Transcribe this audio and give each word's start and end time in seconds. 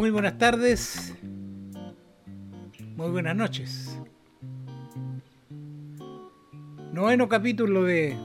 Muy 0.00 0.08
buenas 0.08 0.38
tardes, 0.38 1.14
muy 2.96 3.10
buenas 3.10 3.36
noches. 3.36 4.00
Noveno 6.90 7.28
capítulo 7.28 7.84
de 7.84 8.16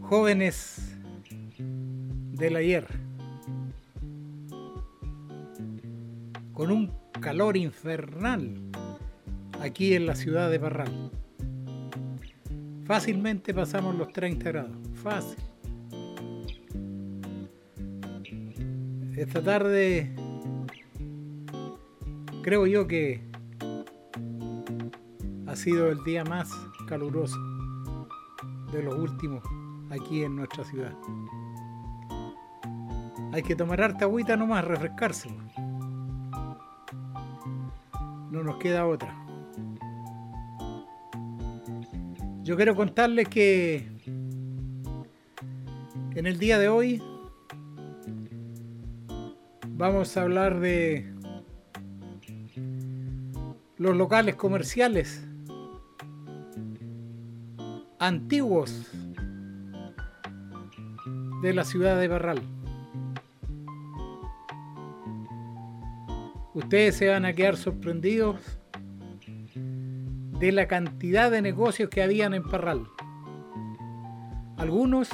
Jóvenes 0.00 0.98
del 2.32 2.56
ayer. 2.56 2.88
Con 6.52 6.72
un 6.72 6.92
calor 7.20 7.56
infernal 7.56 8.60
aquí 9.60 9.94
en 9.94 10.06
la 10.06 10.16
ciudad 10.16 10.50
de 10.50 10.58
Parral. 10.58 11.12
Fácilmente 12.86 13.54
pasamos 13.54 13.94
los 13.94 14.12
30 14.12 14.50
grados, 14.50 14.76
fácil. 15.00 15.51
Esta 19.22 19.40
tarde 19.40 20.12
creo 22.42 22.66
yo 22.66 22.88
que 22.88 23.22
ha 25.46 25.54
sido 25.54 25.90
el 25.90 26.02
día 26.02 26.24
más 26.24 26.50
caluroso 26.88 27.38
de 28.72 28.82
los 28.82 28.94
últimos 28.94 29.44
aquí 29.90 30.24
en 30.24 30.34
nuestra 30.34 30.64
ciudad. 30.64 30.92
Hay 33.32 33.42
que 33.42 33.54
tomar 33.54 33.80
harta 33.80 34.06
agüita 34.06 34.36
nomás, 34.36 34.64
refrescarse. 34.64 35.30
No 38.30 38.42
nos 38.42 38.56
queda 38.56 38.86
otra. 38.86 39.14
Yo 42.42 42.56
quiero 42.56 42.74
contarles 42.74 43.28
que 43.28 43.88
en 46.16 46.26
el 46.26 46.38
día 46.38 46.58
de 46.58 46.68
hoy 46.68 47.00
vamos 49.76 50.16
a 50.16 50.22
hablar 50.22 50.60
de 50.60 51.12
los 53.76 53.96
locales 53.96 54.36
comerciales 54.36 55.26
antiguos 57.98 58.90
de 61.42 61.54
la 61.54 61.64
ciudad 61.64 61.98
de 61.98 62.08
Barral. 62.08 62.42
Ustedes 66.54 66.96
se 66.96 67.08
van 67.08 67.24
a 67.24 67.32
quedar 67.32 67.56
sorprendidos 67.56 68.58
de 70.38 70.52
la 70.52 70.68
cantidad 70.68 71.30
de 71.30 71.40
negocios 71.40 71.88
que 71.88 72.02
habían 72.02 72.34
en 72.34 72.42
Parral. 72.42 72.86
Algunos 74.56 75.08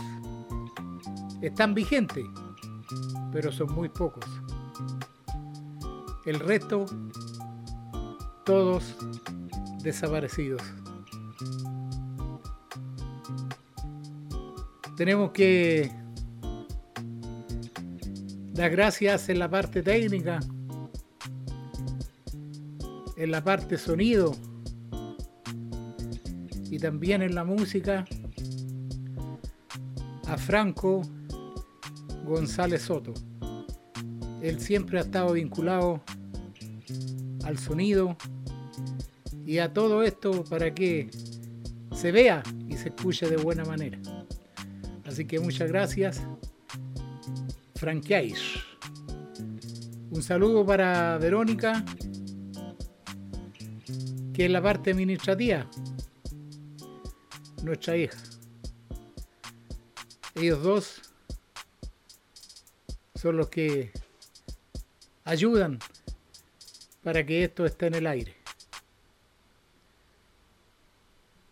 están 1.41 1.75
vigentes, 1.75 2.25
pero 3.33 3.53
son 3.53 3.73
muy 3.73 3.89
pocos. 3.89 4.25
El 6.29 6.41
resto, 6.41 6.85
todos 8.45 8.97
desaparecidos. 9.83 10.61
Tenemos 14.95 15.31
que 15.31 15.91
dar 18.53 18.71
gracias 18.73 19.31
en 19.31 19.39
la 19.39 19.49
parte 19.49 19.83
técnica, 19.83 20.41
en 23.17 23.31
la 23.31 23.43
parte 23.43 23.79
sonido 23.79 24.37
y 26.71 26.79
también 26.79 27.23
en 27.23 27.35
la 27.35 27.45
música 27.45 28.05
a 30.27 30.37
Franco 30.37 31.01
González 32.27 32.83
Soto. 32.83 33.15
Él 34.43 34.61
siempre 34.61 34.99
ha 34.99 35.03
estado 35.03 35.33
vinculado 35.33 36.03
al 37.49 37.59
sonido 37.59 38.15
y 39.47 39.57
a 39.57 39.73
todo 39.73 40.03
esto 40.03 40.45
para 40.45 40.75
que 40.75 41.11
se 41.95 42.13
vea 42.13 42.43
y 42.69 42.77
se 42.77 42.91
escuche 42.91 43.27
de 43.27 43.39
buena 43.39 43.65
manera. 43.65 43.99
Así 45.07 45.25
que 45.25 45.41
muchas 45.41 45.71
gracias, 45.71 46.21
Franqueais. 47.75 48.39
Un 50.11 50.23
saludo 50.23 50.67
para 50.67 51.17
Verónica, 51.17 51.87
que 54.35 54.45
es 54.45 54.51
la 54.51 54.63
parte 54.63 54.91
administrativa, 54.91 55.67
nuestra 57.63 57.97
hija. 57.97 58.19
Ellos 60.35 60.63
dos 60.63 61.01
son 63.15 63.39
los 63.39 63.49
que 63.49 63.91
ayudan 65.25 65.79
para 67.09 67.25
que 67.25 67.43
esto 67.43 67.65
esté 67.65 67.87
en 67.87 67.95
el 67.95 68.07
aire. 68.07 68.37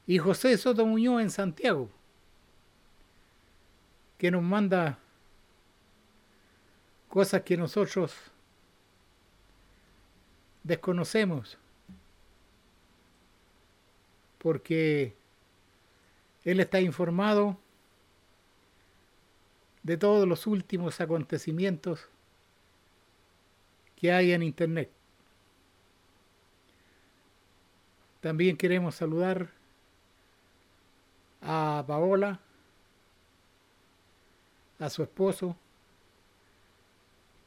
Y 0.06 0.19
José 0.19 0.55
Soto 0.58 0.85
Muñoz 0.85 1.23
en 1.23 1.31
Santiago, 1.31 1.88
que 4.19 4.31
nos 4.31 4.43
manda 4.43 4.99
cosas 7.08 7.41
que 7.41 7.56
nosotros 7.56 8.14
desconocemos, 10.62 11.56
porque 14.37 15.14
él 16.44 16.61
está 16.61 16.82
informado 16.82 17.56
de 19.82 19.97
todos 19.97 20.29
los 20.29 20.47
últimos 20.47 21.00
acontecimientos 21.00 22.11
que 23.99 24.12
hay 24.12 24.32
en 24.32 24.43
Internet. 24.43 24.95
También 28.26 28.56
queremos 28.56 28.96
saludar 28.96 29.52
a 31.40 31.84
Paola, 31.87 32.40
a 34.81 34.90
su 34.90 35.05
esposo 35.05 35.56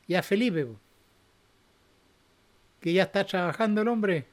y 0.08 0.16
a 0.16 0.24
Felipe, 0.24 0.70
que 2.80 2.94
ya 2.94 3.04
está 3.04 3.26
trabajando 3.26 3.82
el 3.82 3.90
hombre 3.90 4.26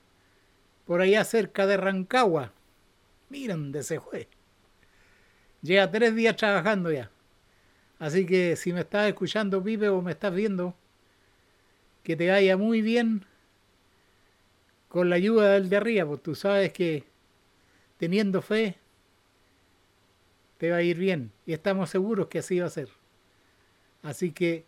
por 0.87 1.01
allá 1.01 1.25
cerca 1.25 1.67
de 1.67 1.79
Rancagua. 1.79 2.53
Miren 3.29 3.65
dónde 3.65 3.83
se 3.83 3.99
fue. 3.99 4.29
Lleva 5.63 5.91
tres 5.91 6.15
días 6.15 6.37
trabajando 6.37 6.93
ya. 6.93 7.11
Así 7.99 8.25
que 8.25 8.55
si 8.55 8.73
me 8.73 8.83
estás 8.83 9.09
escuchando, 9.09 9.65
Pipe, 9.65 9.89
o 9.89 10.01
me 10.01 10.13
estás 10.13 10.33
viendo, 10.33 10.77
que 12.05 12.15
te 12.15 12.31
vaya 12.31 12.57
muy 12.57 12.83
bien 12.83 13.27
con 14.89 15.11
la 15.11 15.17
ayuda 15.17 15.53
del 15.53 15.69
de 15.69 15.77
arriba, 15.77 16.07
porque 16.07 16.23
tú 16.23 16.35
sabes 16.35 16.73
que 16.73 17.05
teniendo 17.99 18.43
fe 18.43 18.77
te 20.59 20.71
va 20.71 20.77
a 20.77 20.83
ir 20.83 20.99
bien 20.99 21.33
y 21.45 21.53
estamos 21.53 21.91
seguros 21.91 22.29
que 22.29 22.39
así 22.39 22.59
va 22.61 22.67
a 22.67 22.71
ser. 22.71 22.89
Así 24.03 24.33
que 24.33 24.65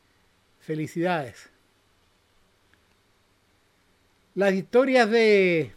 felicidades. 0.61 1.51
Las 4.35 4.53
historias 4.53 5.11
de 5.11 5.75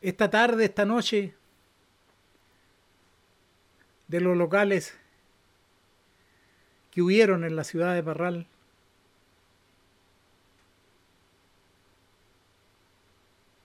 esta 0.00 0.28
tarde, 0.30 0.64
esta 0.64 0.84
noche, 0.84 1.34
de 4.08 4.20
los 4.20 4.36
locales 4.36 4.98
que 6.90 7.02
hubieron 7.02 7.44
en 7.44 7.56
la 7.56 7.64
ciudad 7.64 7.94
de 7.94 8.02
Parral, 8.02 8.46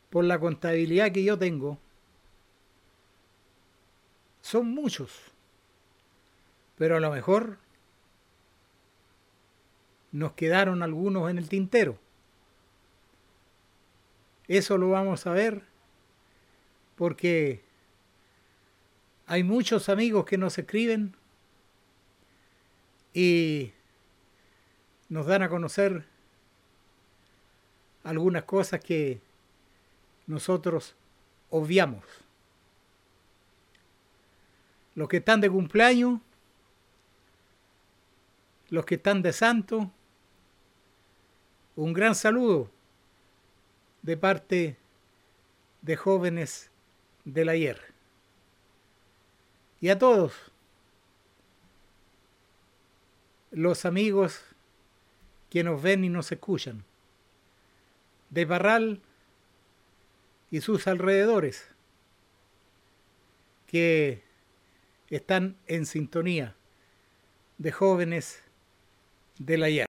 por 0.10 0.24
la 0.26 0.40
contabilidad 0.40 1.12
que 1.12 1.24
yo 1.24 1.38
tengo, 1.38 1.78
son 4.42 4.72
muchos, 4.72 5.12
pero 6.78 6.98
a 6.98 7.00
lo 7.00 7.12
mejor 7.12 7.58
nos 10.12 10.34
quedaron 10.34 10.82
algunos 10.82 11.30
en 11.30 11.38
el 11.38 11.50
tintero. 11.50 12.00
Eso 14.48 14.78
lo 14.78 14.90
vamos 14.90 15.28
a 15.28 15.32
ver 15.32 15.62
porque 16.96 17.62
hay 19.28 19.44
muchos 19.44 19.90
amigos 19.90 20.26
que 20.26 20.40
nos 20.40 20.58
escriben 20.58 21.16
y 23.14 23.74
nos 25.08 25.28
dan 25.28 25.44
a 25.44 25.50
conocer 25.50 26.06
algunas 28.04 28.44
cosas 28.44 28.80
que 28.80 29.22
nosotros 30.30 30.96
obviamos. 31.50 32.04
Los 34.94 35.10
que 35.10 35.18
están 35.18 35.42
de 35.42 35.50
cumpleaños, 35.50 36.22
los 38.70 38.86
que 38.86 38.96
están 38.96 39.24
de 39.24 39.34
santo, 39.34 39.92
un 41.76 41.94
gran 41.94 42.14
saludo 42.14 42.70
de 44.04 44.18
parte 44.18 44.78
de 45.82 45.96
jóvenes 45.96 46.70
del 47.26 47.50
ayer. 47.50 47.82
Y 49.82 49.90
a 49.90 49.98
todos 49.98 50.52
los 53.50 53.84
amigos 53.86 54.42
que 55.50 55.64
nos 55.64 55.82
ven 55.82 56.04
y 56.04 56.10
nos 56.10 56.32
escuchan, 56.32 56.84
de 58.30 58.46
Barral 58.46 59.02
y 60.52 60.62
sus 60.62 60.88
alrededores, 60.88 61.68
que 63.68 64.24
están 65.10 65.58
en 65.68 65.86
sintonía 65.86 66.56
de 67.58 67.72
jóvenes 67.72 68.44
del 69.38 69.64
ayer. 69.64 69.86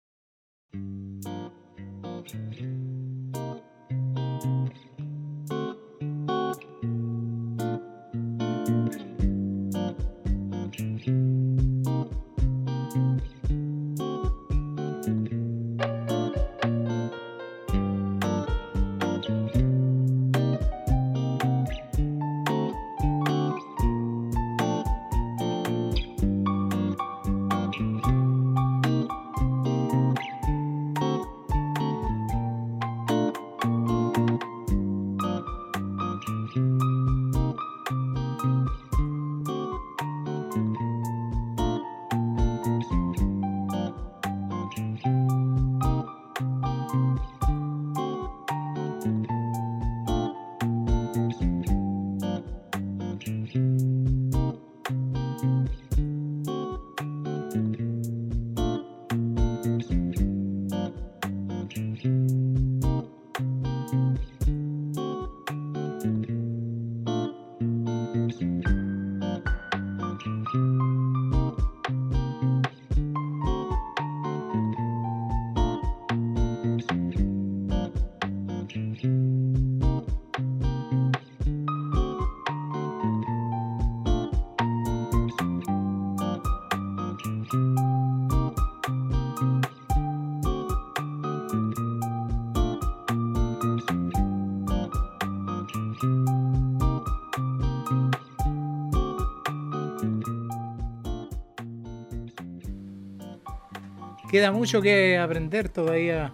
Queda 104.36 104.52
mucho 104.52 104.82
que 104.82 105.16
aprender 105.16 105.70
todavía 105.70 106.30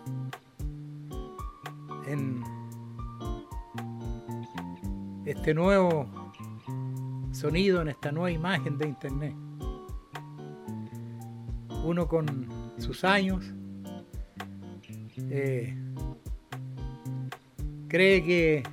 en 2.05 2.43
este 5.25 5.55
nuevo 5.55 6.11
sonido, 7.31 7.81
en 7.81 7.91
esta 7.91 8.11
nueva 8.11 8.33
imagen 8.33 8.77
de 8.77 8.89
Internet. 8.89 9.37
Uno 11.85 12.09
con 12.09 12.49
sus 12.79 13.05
años 13.05 13.45
eh, 15.31 15.73
cree 17.87 18.25
que 18.25 18.65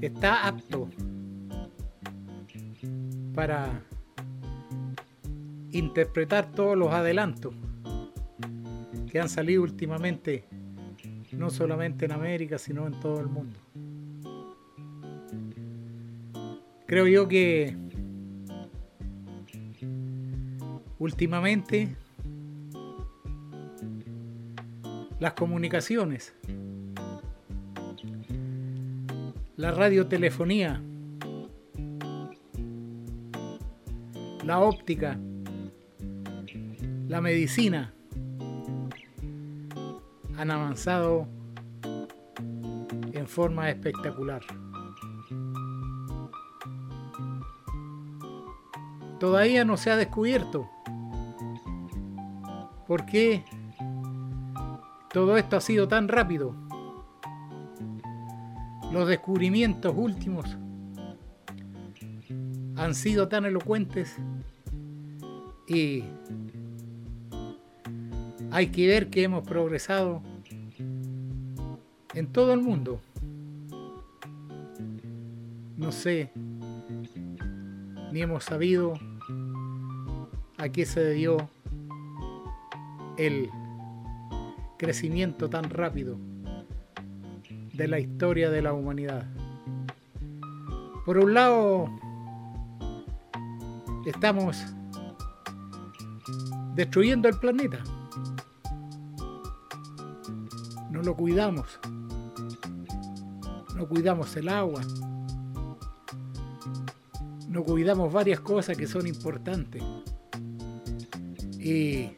está 0.00 0.46
apto 0.46 0.88
para 3.34 3.87
interpretar 5.78 6.50
todos 6.52 6.76
los 6.76 6.92
adelantos 6.92 7.54
que 9.10 9.20
han 9.20 9.28
salido 9.28 9.62
últimamente, 9.62 10.44
no 11.32 11.50
solamente 11.50 12.04
en 12.04 12.12
América, 12.12 12.58
sino 12.58 12.86
en 12.86 12.98
todo 13.00 13.20
el 13.20 13.26
mundo. 13.26 13.58
Creo 16.86 17.06
yo 17.06 17.28
que 17.28 17.76
últimamente 20.98 21.94
las 25.20 25.32
comunicaciones, 25.34 26.34
la 29.56 29.72
radiotelefonía, 29.72 30.80
la 34.44 34.60
óptica, 34.60 35.18
la 37.08 37.22
medicina 37.22 37.94
han 40.36 40.50
avanzado 40.50 41.26
en 43.12 43.26
forma 43.26 43.70
espectacular. 43.70 44.42
Todavía 49.18 49.64
no 49.64 49.76
se 49.78 49.90
ha 49.90 49.96
descubierto 49.96 50.68
por 52.86 53.06
qué 53.06 53.42
todo 55.10 55.38
esto 55.38 55.56
ha 55.56 55.60
sido 55.62 55.88
tan 55.88 56.08
rápido. 56.08 56.54
Los 58.92 59.08
descubrimientos 59.08 59.94
últimos 59.96 60.58
han 62.76 62.94
sido 62.94 63.28
tan 63.28 63.46
elocuentes 63.46 64.14
y 65.66 66.04
hay 68.50 68.68
que 68.68 68.86
ver 68.86 69.10
que 69.10 69.22
hemos 69.22 69.46
progresado 69.46 70.22
en 72.14 72.26
todo 72.32 72.52
el 72.52 72.60
mundo. 72.60 73.00
No 75.76 75.92
sé, 75.92 76.30
ni 78.12 78.22
hemos 78.22 78.44
sabido 78.44 78.94
a 80.56 80.68
qué 80.70 80.86
se 80.86 81.00
debió 81.00 81.48
el 83.16 83.50
crecimiento 84.76 85.48
tan 85.50 85.70
rápido 85.70 86.18
de 87.74 87.88
la 87.88 88.00
historia 88.00 88.50
de 88.50 88.62
la 88.62 88.72
humanidad. 88.72 89.26
Por 91.04 91.18
un 91.18 91.34
lado, 91.34 91.88
estamos 94.06 94.64
destruyendo 96.74 97.28
el 97.28 97.38
planeta. 97.38 97.78
Lo 101.08 101.16
cuidamos. 101.16 101.80
No 103.74 103.88
cuidamos 103.88 104.36
el 104.36 104.46
agua. 104.50 104.82
No 107.48 107.64
cuidamos 107.64 108.12
varias 108.12 108.40
cosas 108.40 108.76
que 108.76 108.86
son 108.86 109.06
importantes. 109.06 109.82
Y 111.58 112.10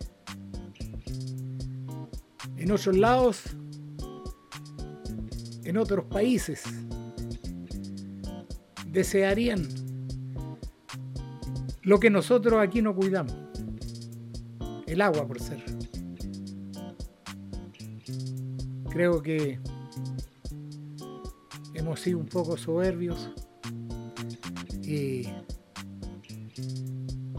en 2.56 2.72
otros 2.72 2.96
lados, 2.96 3.44
en 5.62 5.76
otros 5.76 6.06
países, 6.06 6.64
desearían 8.88 9.68
lo 11.82 12.00
que 12.00 12.10
nosotros 12.10 12.60
aquí 12.60 12.82
no 12.82 12.96
cuidamos. 12.96 13.36
El 14.88 15.00
agua, 15.00 15.28
por 15.28 15.38
ser. 15.38 15.79
Creo 19.00 19.22
que 19.22 19.58
hemos 21.72 22.00
sido 22.00 22.18
un 22.18 22.26
poco 22.26 22.58
soberbios 22.58 23.30
y 24.82 25.26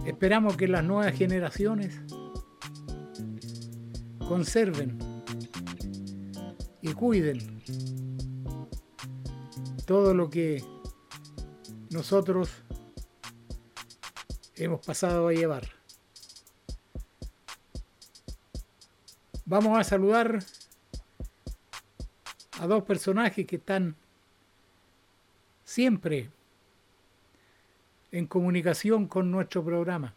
esperamos 0.03 0.57
que 0.57 0.67
las 0.67 0.83
nuevas 0.83 1.15
generaciones 1.15 2.01
conserven 4.27 4.97
y 6.81 6.93
cuiden 6.93 7.61
todo 9.85 10.15
lo 10.15 10.31
que 10.31 10.63
nosotros 11.91 12.49
hemos 14.55 14.83
pasado 14.83 15.27
a 15.27 15.33
llevar. 15.33 15.69
Vamos 19.45 19.77
a 19.77 19.83
saludar 19.83 20.43
a 22.61 22.67
dos 22.67 22.83
personajes 22.83 23.47
que 23.47 23.55
están 23.55 23.95
siempre 25.65 26.29
en 28.11 28.27
comunicación 28.27 29.07
con 29.07 29.31
nuestro 29.31 29.65
programa. 29.65 30.13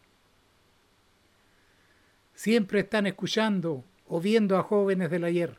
Siempre 2.35 2.81
están 2.81 3.07
escuchando 3.07 3.83
o 4.07 4.21
viendo 4.21 4.59
a 4.59 4.61
jóvenes 4.61 5.09
del 5.09 5.23
ayer. 5.23 5.57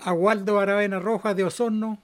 A 0.00 0.12
Waldo 0.12 0.58
Aravena 0.58 0.98
Rojas 0.98 1.36
de 1.36 1.44
Osorno, 1.44 2.02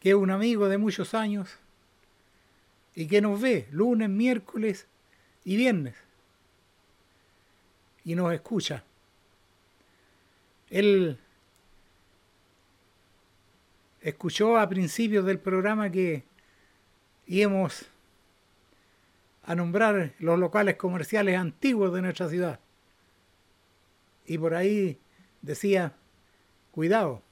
que 0.00 0.08
es 0.08 0.16
un 0.16 0.32
amigo 0.32 0.68
de 0.68 0.78
muchos 0.78 1.14
años 1.14 1.56
y 2.96 3.06
que 3.06 3.20
nos 3.20 3.40
ve 3.40 3.68
lunes, 3.70 4.10
miércoles 4.10 4.88
y 5.44 5.56
viernes 5.56 6.03
y 8.04 8.14
nos 8.14 8.32
escucha. 8.32 8.84
Él 10.70 11.18
escuchó 14.00 14.58
a 14.58 14.68
principios 14.68 15.24
del 15.24 15.38
programa 15.38 15.90
que 15.90 16.24
íbamos 17.26 17.86
a 19.44 19.54
nombrar 19.54 20.14
los 20.18 20.38
locales 20.38 20.76
comerciales 20.76 21.38
antiguos 21.38 21.92
de 21.92 22.02
nuestra 22.02 22.28
ciudad. 22.28 22.60
Y 24.26 24.38
por 24.38 24.54
ahí 24.54 24.98
decía, 25.42 25.94
cuidado, 26.70 27.22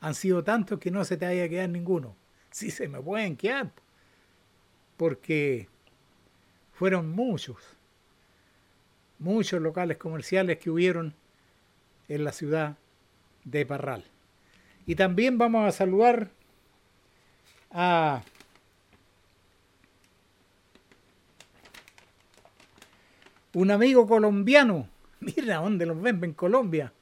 han 0.00 0.14
sido 0.14 0.42
tantos 0.42 0.78
que 0.78 0.90
no 0.90 1.04
se 1.04 1.16
te 1.16 1.26
haya 1.26 1.48
quedado 1.48 1.68
ninguno. 1.68 2.16
Sí 2.50 2.70
se 2.70 2.88
me 2.88 3.00
pueden 3.00 3.36
quedar, 3.36 3.72
porque 4.96 5.68
fueron 6.72 7.10
muchos, 7.10 7.56
muchos 9.22 9.62
locales 9.62 9.96
comerciales 9.96 10.58
que 10.58 10.70
hubieron 10.70 11.14
en 12.08 12.24
la 12.24 12.32
ciudad 12.32 12.76
de 13.44 13.64
Parral. 13.64 14.04
Y 14.86 14.96
también 14.96 15.38
vamos 15.38 15.66
a 15.66 15.72
saludar 15.72 16.30
a 17.70 18.22
un 23.54 23.70
amigo 23.70 24.06
colombiano. 24.06 24.88
Mira 25.20 25.56
dónde 25.56 25.86
los 25.86 26.00
ven 26.00 26.22
en 26.24 26.34
Colombia. 26.34 26.92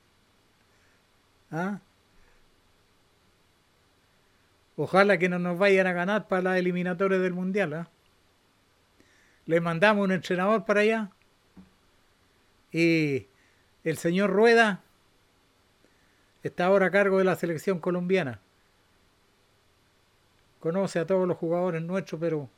¿Ah? 1.51 1.81
Ojalá 4.77 5.19
que 5.19 5.29
no 5.29 5.39
nos 5.39 5.59
vayan 5.59 5.87
a 5.87 5.93
ganar 5.93 6.29
para 6.29 6.43
las 6.43 6.59
eliminatorias 6.59 7.21
del 7.21 7.33
Mundial. 7.33 7.75
¿ah? 7.75 7.89
Le 9.47 9.61
mandamos 9.61 10.05
un 10.05 10.13
entrenador 10.13 10.65
para 10.65 10.81
allá. 10.81 11.11
Y 12.73 13.27
el 13.85 13.97
señor 13.97 14.31
Rueda 14.31 14.83
está 16.43 16.67
ahora 16.67 16.87
a 16.87 16.91
cargo 16.91 17.19
de 17.19 17.25
la 17.25 17.37
selección 17.37 17.81
colombiana. 17.81 18.41
Conoce 20.61 20.99
a 20.99 21.07
todos 21.07 21.27
los 21.27 21.37
jugadores 21.37 21.83
nuestros, 21.83 22.21
pero 22.21 22.49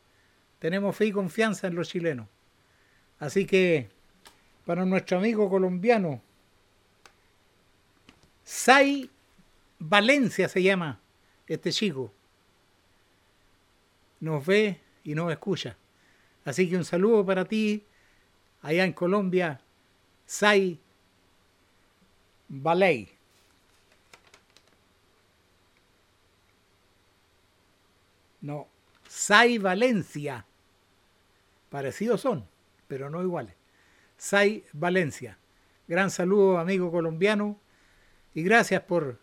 tenemos 0.58 0.96
fe 0.96 1.06
y 1.06 1.12
confianza 1.12 1.66
en 1.66 1.74
los 1.74 1.88
chilenos. 1.88 2.28
Así 3.18 3.46
que 3.46 3.90
para 4.66 4.84
nuestro 4.84 5.18
amigo 5.18 5.48
colombiano, 5.48 6.20
Sai 8.44 9.08
Valencia 9.78 10.46
se 10.46 10.62
llama 10.62 11.00
este 11.46 11.72
chico. 11.72 12.12
Nos 14.20 14.44
ve 14.44 14.78
y 15.04 15.14
nos 15.14 15.32
escucha. 15.32 15.76
Así 16.44 16.68
que 16.68 16.76
un 16.76 16.84
saludo 16.84 17.24
para 17.24 17.46
ti 17.46 17.86
allá 18.60 18.84
en 18.84 18.92
Colombia, 18.92 19.61
Sai 20.32 20.80
Baley. 22.48 23.06
No, 28.40 28.66
Sai 29.06 29.58
Valencia. 29.58 30.46
Parecidos 31.68 32.22
son 32.22 32.48
pero 32.88 33.10
no 33.10 33.20
iguales. 33.22 33.54
Sai 34.16 34.64
Valencia. 34.72 35.36
Gran 35.86 36.10
saludo, 36.10 36.58
amigo 36.58 36.90
colombiano, 36.90 37.60
y 38.32 38.42
gracias 38.42 38.80
por 38.84 39.18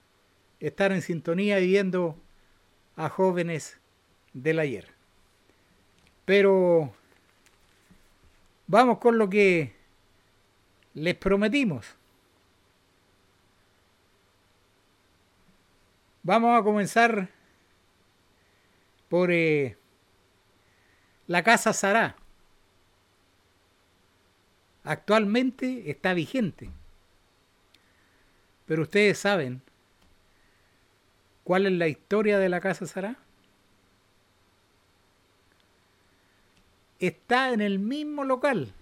estar 0.59 0.91
en 0.91 1.01
sintonía 1.01 1.59
y 1.59 1.65
viendo 1.65 2.21
a 2.95 3.09
jóvenes 3.09 3.79
del 4.33 4.59
ayer. 4.59 4.87
Pero 6.25 6.93
vamos 8.67 8.99
con 8.99 9.17
lo 9.17 9.27
que 9.27 9.78
les 10.93 11.15
prometimos. 11.15 11.85
Vamos 16.23 16.59
a 16.59 16.63
comenzar 16.63 17.29
por 19.07 19.31
eh, 19.31 19.77
la 21.27 21.43
Casa 21.43 21.73
Sará. 21.73 22.15
Actualmente 24.83 25.89
está 25.89 26.13
vigente. 26.13 26.69
Pero 28.65 28.83
ustedes 28.83 29.17
saben 29.17 29.61
cuál 31.43 31.65
es 31.65 31.71
la 31.73 31.87
historia 31.87 32.37
de 32.37 32.49
la 32.49 32.59
Casa 32.59 32.85
Sará. 32.85 33.15
Está 36.99 37.53
en 37.53 37.61
el 37.61 37.79
mismo 37.79 38.23
local 38.23 38.73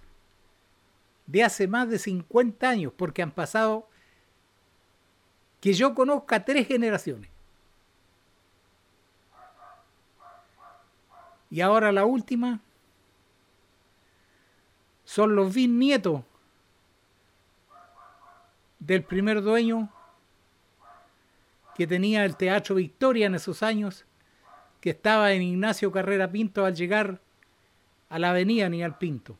de 1.28 1.44
hace 1.44 1.68
más 1.68 1.90
de 1.90 2.00
50 2.00 2.68
años, 2.68 2.94
porque 2.96 3.22
han 3.22 3.32
pasado, 3.32 3.88
que 5.60 5.74
yo 5.74 5.94
conozca, 5.94 6.44
tres 6.44 6.68
generaciones. 6.68 7.30
Y 11.50 11.62
ahora 11.62 11.92
la 11.92 12.06
última 12.06 12.60
son 15.06 15.36
los 15.36 15.54
bisnietos 15.54 16.24
del 18.80 19.04
primer 19.04 19.42
dueño 19.42 19.90
que 21.76 21.88
tenía 21.88 22.26
el 22.26 22.36
Teatro 22.36 22.76
Victoria 22.76 23.28
en 23.28 23.36
esos 23.36 23.64
años, 23.64 24.06
que 24.82 24.90
estaba 24.92 25.32
en 25.32 25.42
Ignacio 25.42 25.92
Carrera 25.92 26.30
Pinto 26.30 26.66
al 26.66 26.76
llegar 26.76 27.22
a 28.10 28.20
la 28.20 28.32
avenida 28.32 28.68
Nial 28.68 28.98
Pinto. 28.98 29.38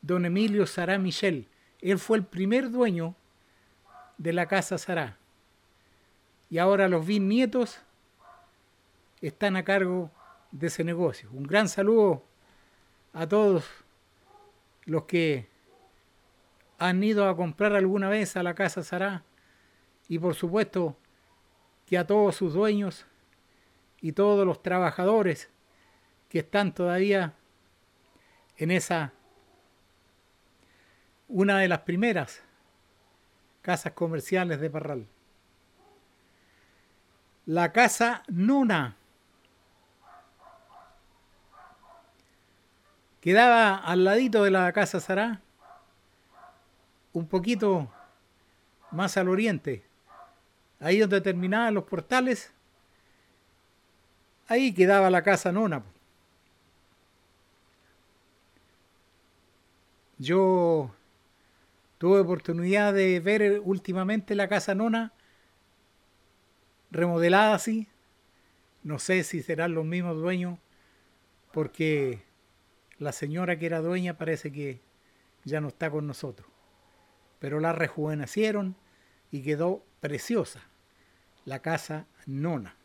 Don 0.00 0.24
Emilio 0.24 0.66
Sará 0.66 0.98
Michel, 0.98 1.48
él 1.80 1.98
fue 1.98 2.18
el 2.18 2.24
primer 2.24 2.70
dueño 2.70 3.14
de 4.16 4.32
la 4.32 4.46
casa 4.46 4.78
Sará. 4.78 5.18
Y 6.50 6.58
ahora 6.58 6.88
los 6.88 7.06
bisnietos 7.06 7.80
están 9.20 9.56
a 9.56 9.64
cargo 9.64 10.10
de 10.50 10.68
ese 10.68 10.84
negocio. 10.84 11.28
Un 11.32 11.44
gran 11.44 11.68
saludo 11.68 12.24
a 13.12 13.26
todos 13.26 13.64
los 14.84 15.04
que 15.04 15.48
han 16.78 17.02
ido 17.02 17.28
a 17.28 17.36
comprar 17.36 17.74
alguna 17.74 18.08
vez 18.08 18.36
a 18.36 18.42
la 18.42 18.54
casa 18.54 18.82
Sará 18.82 19.24
y 20.08 20.18
por 20.18 20.34
supuesto 20.34 20.96
que 21.86 21.98
a 21.98 22.06
todos 22.06 22.36
sus 22.36 22.54
dueños 22.54 23.06
y 24.00 24.12
todos 24.12 24.46
los 24.46 24.62
trabajadores 24.62 25.50
que 26.28 26.40
están 26.40 26.72
todavía 26.72 27.34
en 28.56 28.70
esa 28.70 29.12
una 31.28 31.58
de 31.58 31.68
las 31.68 31.80
primeras 31.80 32.42
casas 33.62 33.92
comerciales 33.92 34.60
de 34.60 34.70
Parral. 34.70 35.06
La 37.44 37.72
casa 37.72 38.22
Nona 38.28 38.96
quedaba 43.20 43.76
al 43.76 44.04
ladito 44.04 44.42
de 44.42 44.50
la 44.50 44.72
casa 44.72 45.00
Sará, 45.00 45.40
un 47.12 47.26
poquito 47.26 47.92
más 48.90 49.16
al 49.16 49.28
oriente, 49.28 49.84
ahí 50.80 50.98
donde 50.98 51.20
terminaban 51.20 51.74
los 51.74 51.84
portales, 51.84 52.52
ahí 54.46 54.72
quedaba 54.72 55.10
la 55.10 55.22
casa 55.22 55.52
Nona. 55.52 55.82
Yo 60.18 60.90
tuve 61.98 62.20
oportunidad 62.20 62.94
de 62.94 63.20
ver 63.20 63.60
últimamente 63.62 64.34
la 64.34 64.48
casa 64.48 64.74
Nona 64.74 65.12
remodelada 66.90 67.54
así. 67.54 67.88
No 68.82 68.98
sé 68.98 69.24
si 69.24 69.42
serán 69.42 69.74
los 69.74 69.84
mismos 69.84 70.16
dueños, 70.16 70.58
porque 71.52 72.22
la 72.98 73.12
señora 73.12 73.58
que 73.58 73.66
era 73.66 73.80
dueña 73.80 74.16
parece 74.16 74.52
que 74.52 74.80
ya 75.44 75.60
no 75.60 75.68
está 75.68 75.90
con 75.90 76.06
nosotros. 76.06 76.48
Pero 77.40 77.60
la 77.60 77.72
rejuvenecieron 77.72 78.76
y 79.30 79.42
quedó 79.42 79.84
preciosa 80.00 80.62
la 81.44 81.60
casa 81.60 82.06
Nona. 82.26 82.76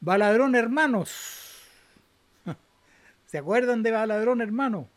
Baladrón 0.00 0.54
Hermanos. 0.54 1.68
¿Se 3.26 3.38
acuerdan 3.38 3.82
de 3.82 3.90
Baladrón 3.90 4.40
Hermano? 4.40 4.88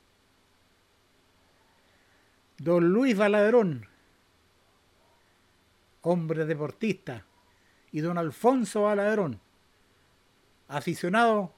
Don 2.58 2.90
Luis 2.90 3.18
Baladrón, 3.18 3.88
hombre 6.02 6.46
deportista, 6.46 7.26
y 7.92 8.02
don 8.02 8.18
Alfonso 8.18 8.84
Baladrón, 8.84 9.40
aficionado 10.68 11.54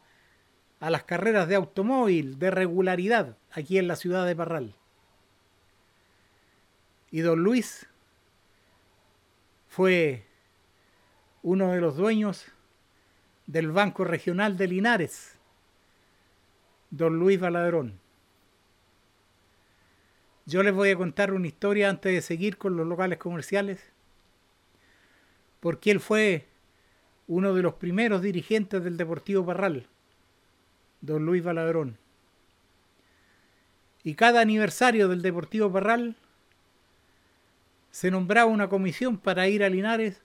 a 0.79 0.89
las 0.89 1.03
carreras 1.03 1.47
de 1.47 1.55
automóvil 1.55 2.37
de 2.39 2.51
regularidad 2.51 3.37
aquí 3.51 3.77
en 3.77 3.87
la 3.87 3.95
ciudad 3.95 4.25
de 4.25 4.35
Parral. 4.35 4.75
Y 7.11 7.21
don 7.21 7.43
Luis 7.43 7.87
fue 9.67 10.25
uno 11.43 11.71
de 11.71 11.81
los 11.81 11.95
dueños 11.95 12.45
del 13.47 13.71
Banco 13.71 14.03
Regional 14.03 14.57
de 14.57 14.67
Linares, 14.67 15.37
don 16.89 17.17
Luis 17.19 17.39
Baladrón. 17.39 18.04
Yo 20.47 20.61
les 20.61 20.73
voy 20.73 20.91
a 20.91 20.95
contar 20.95 21.33
una 21.33 21.47
historia 21.47 21.89
antes 21.89 22.13
de 22.13 22.21
seguir 22.21 22.57
con 22.57 22.77
los 22.77 22.85
locales 22.85 23.17
comerciales, 23.17 23.81
porque 25.59 25.89
él 25.89 25.99
fue 25.99 26.45
uno 27.27 27.55
de 27.55 27.63
los 27.63 27.73
primeros 27.73 28.21
dirigentes 28.21 28.83
del 28.83 28.97
Deportivo 28.97 29.43
Parral, 29.43 29.87
don 31.01 31.25
Luis 31.25 31.43
Baladrón. 31.43 31.97
Y 34.03 34.13
cada 34.13 34.41
aniversario 34.41 35.07
del 35.07 35.23
Deportivo 35.23 35.71
Parral 35.71 36.15
se 37.89 38.11
nombraba 38.11 38.51
una 38.51 38.69
comisión 38.69 39.17
para 39.17 39.47
ir 39.47 39.63
a 39.63 39.69
Linares 39.69 40.21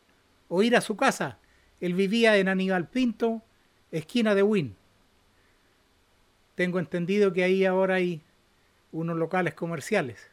o 0.49 0.63
ir 0.63 0.77
a 0.77 0.83
su 0.83 0.97
casa. 0.97 1.39
Él 1.81 1.95
vivía 1.95 2.37
en 2.37 2.49
Aníbal 2.49 2.89
Pinto, 2.89 3.41
esquina 3.91 4.35
de 4.35 4.43
Win. 4.43 4.77
Tengo 6.57 6.79
entendido 6.79 7.33
que 7.33 7.43
ahí 7.43 7.65
ahora 7.65 7.95
hay 7.95 8.21
unos 8.93 9.17
locales 9.17 9.55
comerciales. 9.55 10.31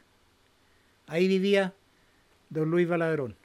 Ahí 1.06 1.28
vivía 1.28 1.74
don 2.50 2.70
Luis 2.70 2.88
Baladrón. 2.88 3.36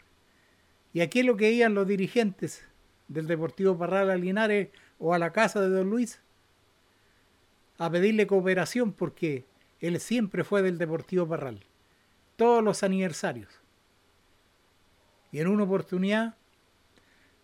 Y 0.94 1.02
aquí 1.02 1.20
es 1.20 1.26
lo 1.26 1.38
que 1.38 1.52
iban 1.52 1.74
los 1.74 1.88
dirigentes 1.88 2.68
del 3.08 3.28
Deportivo 3.28 3.78
Parral 3.78 4.10
a 4.10 4.16
Linares 4.16 4.70
o 5.00 5.14
a 5.14 5.20
la 5.20 5.32
casa 5.32 5.62
de 5.62 5.70
don 5.70 5.90
Luis 5.90 6.22
a 7.78 7.90
pedirle 7.90 8.28
cooperación 8.28 8.94
porque 8.94 9.46
él 9.80 10.00
siempre 10.00 10.44
fue 10.44 10.62
del 10.62 10.78
Deportivo 10.78 11.28
Parral. 11.28 11.66
Todos 12.36 12.64
los 12.64 12.84
aniversarios. 12.84 13.50
Y 15.32 15.40
en 15.40 15.48
una 15.48 15.64
oportunidad 15.64 16.36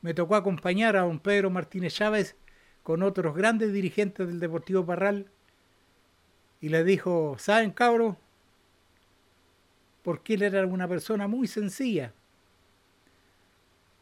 me 0.02 0.14
tocó 0.14 0.36
acompañar 0.36 0.96
a 0.96 1.02
don 1.02 1.20
Pedro 1.20 1.50
Martínez 1.50 1.96
Chávez 1.96 2.36
con 2.84 3.04
otros 3.04 3.36
grandes 3.36 3.74
dirigentes 3.74 4.28
del 4.28 4.40
Deportivo 4.40 4.86
Parral 4.86 5.30
y 6.62 6.69
le 6.69 6.84
dijo, 6.84 7.36
¿saben 7.38 7.72
cabro? 7.72 8.17
Porque 10.04 10.34
él 10.34 10.43
era 10.43 10.65
una 10.65 10.88
persona 10.88 11.28
muy 11.28 11.48
sencilla. 11.48 12.13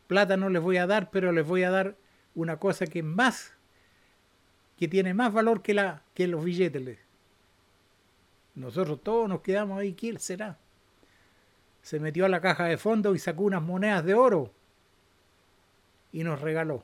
Plata 0.08 0.38
no 0.38 0.50
les 0.50 0.62
voy 0.62 0.78
a 0.78 0.88
dar, 0.88 1.10
pero 1.12 1.32
les 1.32 1.46
voy 1.46 1.63
a 1.63 1.70
dar 1.70 1.96
una 2.34 2.58
cosa 2.58 2.88
que 2.88 3.04
más, 3.04 3.54
que 4.78 4.88
tiene 4.88 5.13
más 5.13 5.34
valor 5.34 5.62
que, 5.62 5.74
la, 5.74 6.04
que 6.13 6.28
los 6.28 6.43
billetes. 6.43 6.98
Nosotros 8.56 9.02
todos 9.04 9.28
nos 9.30 9.41
quedamos 9.41 9.80
ahí, 9.80 9.93
¿quién 9.93 10.20
será? 10.20 10.58
Se 11.82 12.00
metió 12.00 12.26
a 12.26 12.30
la 12.30 12.41
caja 12.41 12.65
de 12.65 12.78
fondo 12.78 13.13
y 13.13 13.20
sacó 13.20 13.43
unas 13.43 13.62
monedas 13.62 14.04
de 14.04 14.13
oro 14.13 14.52
y 16.12 16.24
nos 16.24 16.41
regaló. 16.41 16.84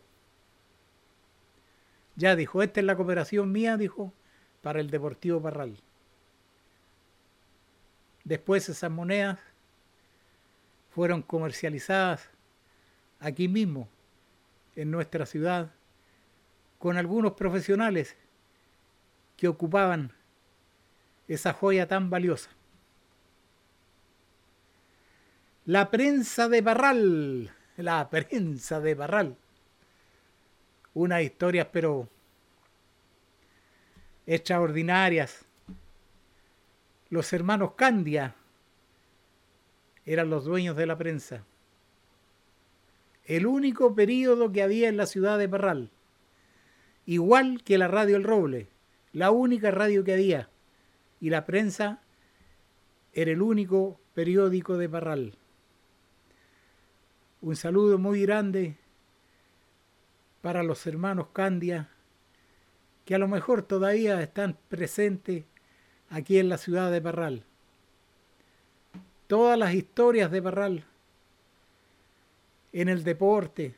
Ya 2.15 2.36
dijo, 2.36 2.62
esta 2.62 2.79
es 2.79 2.86
la 2.86 2.95
cooperación 2.95 3.51
mía, 3.51 3.75
dijo, 3.77 4.13
para 4.63 4.80
el 4.80 4.89
Deportivo 4.89 5.39
Parral. 5.39 5.78
Después 8.23 8.67
esas 8.69 8.89
monedas 8.89 9.38
fueron 10.89 11.21
comercializadas 11.21 12.30
aquí 13.19 13.47
mismo, 13.47 13.89
en 14.76 14.89
nuestra 14.89 15.26
ciudad, 15.26 15.71
con 16.80 16.97
algunos 16.97 17.34
profesionales 17.34 18.15
que 19.38 19.47
ocupaban 19.47 20.12
esa 21.28 21.54
joya 21.54 21.88
tan 21.88 22.10
valiosa. 22.10 22.49
La 25.65 25.91
prensa 25.91 26.49
de 26.49 26.63
Parral, 26.63 27.54
la 27.78 28.10
prensa 28.10 28.80
de 28.80 28.95
Parral. 28.95 29.38
Una 30.93 31.21
historia, 31.21 31.71
pero 31.71 32.10
extraordinarias. 34.25 35.45
Los 37.09 37.33
hermanos 37.33 37.73
Candia 37.75 38.36
eran 40.05 40.29
los 40.29 40.45
dueños 40.45 40.75
de 40.75 40.86
la 40.86 40.97
prensa. 40.97 41.43
El 43.25 43.45
único 43.45 43.95
periodo 43.95 44.51
que 44.51 44.63
había 44.63 44.89
en 44.89 44.97
la 44.97 45.05
ciudad 45.05 45.38
de 45.38 45.47
Parral. 45.47 45.91
Igual 47.05 47.63
que 47.63 47.77
la 47.77 47.88
radio 47.88 48.17
El 48.17 48.23
Roble, 48.23 48.67
la 49.13 49.31
única 49.31 49.71
radio 49.71 50.03
que 50.03 50.13
había. 50.13 50.49
Y 51.21 51.29
la 51.29 51.45
prensa 51.45 52.01
era 53.13 53.31
el 53.31 53.41
único 53.41 53.99
periódico 54.13 54.77
de 54.77 54.89
Parral. 54.89 55.38
Un 57.41 57.55
saludo 57.55 57.97
muy 57.97 58.21
grande 58.21 58.77
para 60.41 60.63
los 60.63 60.86
hermanos 60.88 61.27
Candia 61.31 61.92
que 63.05 63.15
a 63.15 63.17
lo 63.17 63.27
mejor 63.27 63.63
todavía 63.63 64.21
están 64.21 64.57
presentes 64.69 65.43
aquí 66.09 66.39
en 66.39 66.49
la 66.49 66.57
ciudad 66.57 66.91
de 66.91 67.01
Parral. 67.01 67.43
Todas 69.27 69.57
las 69.57 69.73
historias 69.73 70.31
de 70.31 70.41
Parral 70.41 70.85
en 72.71 72.89
el 72.89 73.03
deporte, 73.03 73.75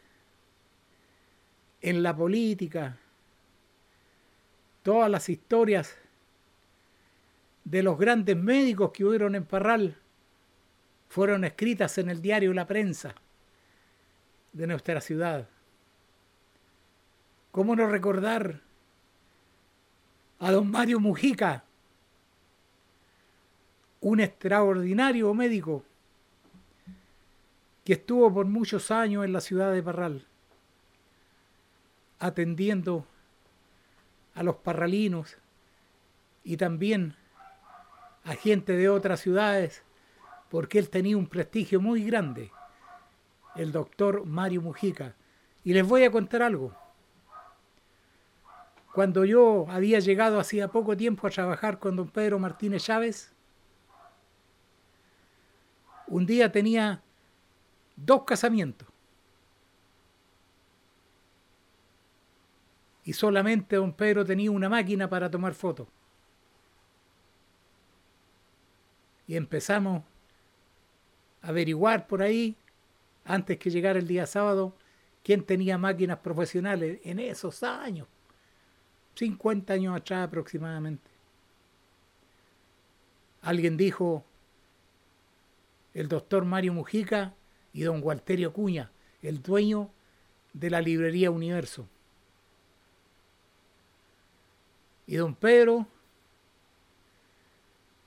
en 1.82 2.04
la 2.04 2.16
política, 2.16 2.98
todas 4.84 5.10
las 5.10 5.30
historias 5.30 5.98
de 7.64 7.84
los 7.84 7.98
grandes 7.98 8.38
médicos 8.38 8.92
que 8.92 9.04
hubieron 9.04 9.36
en 9.36 9.46
Parral 9.46 9.98
fueron 11.10 11.44
escritas 11.44 11.98
en 11.98 12.10
el 12.10 12.22
diario 12.22 12.54
La 12.54 12.68
Prensa 12.68 13.16
de 14.54 14.68
nuestra 14.68 15.02
ciudad. 15.02 15.48
¿Cómo 17.52 17.76
no 17.76 17.88
recordar 17.88 18.65
a 20.40 20.52
don 20.52 20.70
Mario 20.70 21.00
Mujica, 21.00 21.64
un 24.02 24.20
extraordinario 24.20 25.34
médico 25.34 25.84
que 27.84 27.94
estuvo 27.94 28.34
por 28.34 28.46
muchos 28.46 28.92
años 28.92 29.26
en 29.26 29.34
la 29.34 29.42
ciudad 29.42 29.72
de 29.72 29.84
Parral, 29.84 30.26
atendiendo 32.20 33.06
a 34.34 34.44
los 34.44 34.58
parralinos 34.58 35.38
y 36.44 36.58
también 36.58 37.16
a 38.24 38.34
gente 38.34 38.74
de 38.74 38.90
otras 38.90 39.22
ciudades, 39.22 39.84
porque 40.50 40.80
él 40.80 40.90
tenía 40.90 41.18
un 41.18 41.28
prestigio 41.28 41.80
muy 41.80 42.04
grande, 42.04 42.52
el 43.56 43.72
doctor 43.72 44.26
Mario 44.26 44.62
Mujica. 44.62 45.16
Y 45.64 45.74
les 45.74 45.88
voy 45.88 46.04
a 46.04 46.12
contar 46.12 46.42
algo. 46.42 46.76
Cuando 48.96 49.26
yo 49.26 49.66
había 49.68 50.00
llegado 50.00 50.40
hacía 50.40 50.70
poco 50.70 50.96
tiempo 50.96 51.28
a 51.28 51.30
trabajar 51.30 51.80
con 51.80 51.98
don 51.98 52.08
Pedro 52.08 52.40
Martínez 52.40 52.86
Chávez, 52.86 53.34
un 56.08 56.26
día 56.26 56.50
tenía 56.50 57.04
dos 57.98 58.24
casamientos. 58.24 58.88
Y 63.04 63.12
solamente 63.12 63.76
don 63.76 63.92
Pedro 63.92 64.24
tenía 64.24 64.50
una 64.50 64.70
máquina 64.70 65.10
para 65.10 65.30
tomar 65.30 65.54
fotos. 65.56 65.90
Y 69.28 69.36
empezamos 69.36 70.04
a 71.42 71.50
averiguar 71.50 72.08
por 72.08 72.22
ahí, 72.22 72.56
antes 73.26 73.58
que 73.58 73.70
llegara 73.70 74.00
el 74.00 74.08
día 74.08 74.26
sábado, 74.26 74.74
quién 75.22 75.44
tenía 75.44 75.78
máquinas 75.78 76.20
profesionales 76.20 77.02
en 77.04 77.20
esos 77.20 77.62
años. 77.62 78.08
50 79.16 79.74
años 79.74 79.96
atrás 79.96 80.28
aproximadamente. 80.28 81.10
Alguien 83.42 83.78
dijo, 83.78 84.26
el 85.94 86.08
doctor 86.08 86.46
Mario 86.46 86.74
Mujica 86.74 87.34
y 87.74 87.84
don 87.84 88.02
Walterio 88.04 88.52
Cuña, 88.52 88.92
el 89.22 89.42
dueño 89.42 89.90
de 90.54 90.70
la 90.70 90.82
librería 90.82 91.32
Universo. 91.32 91.88
Y 95.08 95.16
don 95.16 95.36
Pedro 95.36 95.88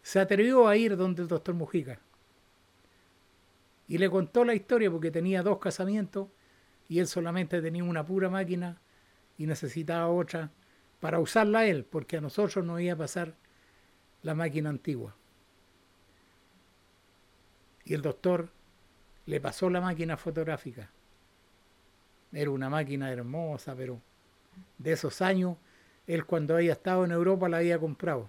se 0.03 0.21
atrevió 0.21 0.67
a 0.67 0.77
ir 0.77 0.97
donde 0.97 1.23
el 1.23 1.29
doctor 1.29 1.55
Mujica. 1.55 2.01
Y 3.87 3.99
le 3.99 4.11
contó 4.11 4.45
la 4.45 4.55
historia 4.55 4.91
porque 4.91 5.11
tenía 5.11 5.43
dos 5.43 5.59
casamientos 5.59 6.29
y 6.89 6.99
él 6.99 7.07
solamente 7.07 7.63
tenía 7.63 7.85
una 7.85 8.05
pura 8.05 8.29
máquina 8.29 8.79
y 9.39 9.47
necesitaba 9.47 10.09
otra 10.09 10.51
para 11.01 11.21
usarla 11.21 11.67
él, 11.67 11.85
porque 11.85 12.17
a 12.17 12.21
nosotros 12.21 12.65
nos 12.65 12.81
iba 12.81 12.95
a 12.95 12.99
pasar 12.99 13.35
la 14.23 14.35
máquina 14.35 14.71
antigua. 14.71 15.15
Y 17.85 17.95
el 17.95 18.03
doctor 18.03 18.51
le 19.27 19.41
pasó 19.41 19.71
la 19.71 19.81
máquina 19.81 20.17
fotográfica. 20.17 20.91
Era 22.33 22.51
una 22.51 22.69
máquina 22.69 23.11
hermosa, 23.11 23.75
pero 23.75 24.01
de 24.77 24.93
esos 24.93 25.23
años, 25.23 25.57
él 26.07 26.27
cuando 26.27 26.57
había 26.57 26.73
estado 26.73 27.05
en 27.05 27.13
Europa 27.13 27.49
la 27.49 27.59
había 27.59 27.79
comprado. 27.79 28.29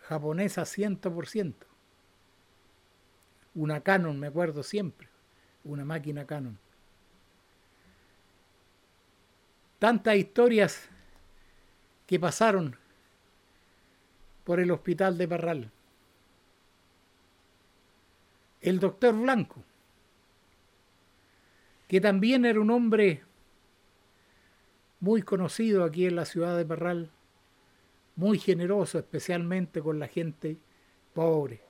Japonesa 0.00 0.62
100%. 0.62 1.54
Una 3.54 3.80
Canon, 3.80 4.18
me 4.18 4.26
acuerdo 4.26 4.62
siempre. 4.62 5.08
Una 5.62 5.84
máquina 5.84 6.26
Canon. 6.26 6.58
Tantas 9.84 10.16
historias 10.16 10.88
que 12.06 12.18
pasaron 12.18 12.74
por 14.42 14.58
el 14.58 14.70
hospital 14.70 15.18
de 15.18 15.28
Parral 15.28 15.70
el 18.62 18.80
doctor 18.80 19.14
Blanco, 19.14 19.62
que 21.86 22.00
también 22.00 22.46
era 22.46 22.60
un 22.60 22.70
hombre 22.70 23.24
muy 25.00 25.20
conocido 25.20 25.84
aquí 25.84 26.06
en 26.06 26.16
la 26.16 26.24
ciudad 26.24 26.56
de 26.56 26.64
Parral, 26.64 27.10
muy 28.16 28.38
generoso, 28.38 28.98
especialmente 28.98 29.82
con 29.82 29.98
la 29.98 30.08
gente 30.08 30.56
pobre, 31.12 31.60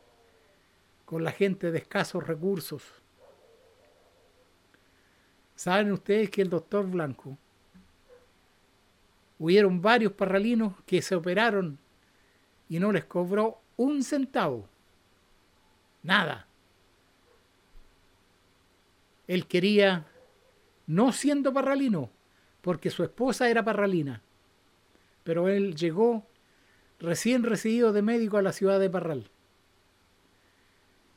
con 1.04 1.24
la 1.24 1.32
gente 1.32 1.72
de 1.72 1.78
escasos 1.78 2.24
recursos. 2.24 2.84
Saben 5.56 5.90
ustedes 5.90 6.30
que 6.30 6.42
el 6.42 6.50
doctor 6.50 6.86
Blanco, 6.86 7.38
hubieron 9.38 9.82
varios 9.82 10.12
parralinos 10.12 10.74
que 10.86 11.02
se 11.02 11.14
operaron 11.14 11.78
y 12.68 12.78
no 12.78 12.92
les 12.92 13.04
cobró 13.04 13.60
un 13.76 14.02
centavo, 14.02 14.68
nada. 16.02 16.46
Él 19.26 19.46
quería, 19.46 20.06
no 20.86 21.12
siendo 21.12 21.52
parralino, 21.52 22.10
porque 22.60 22.90
su 22.90 23.02
esposa 23.02 23.48
era 23.48 23.64
parralina, 23.64 24.22
pero 25.22 25.48
él 25.48 25.74
llegó 25.74 26.26
recién 27.00 27.42
recibido 27.42 27.92
de 27.92 28.02
médico 28.02 28.36
a 28.36 28.42
la 28.42 28.52
ciudad 28.52 28.80
de 28.80 28.90
Parral. 28.90 29.30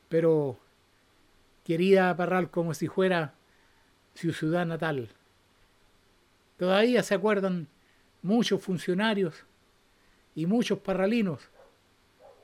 Pero 0.09 0.59
quería 1.63 2.15
Parral 2.15 2.49
como 2.49 2.73
si 2.73 2.87
fuera 2.87 3.33
su 4.13 4.33
ciudad 4.33 4.65
natal. 4.65 5.09
Todavía 6.57 7.03
se 7.03 7.15
acuerdan 7.15 7.67
muchos 8.21 8.61
funcionarios 8.61 9.45
y 10.35 10.45
muchos 10.45 10.79
parralinos 10.79 11.49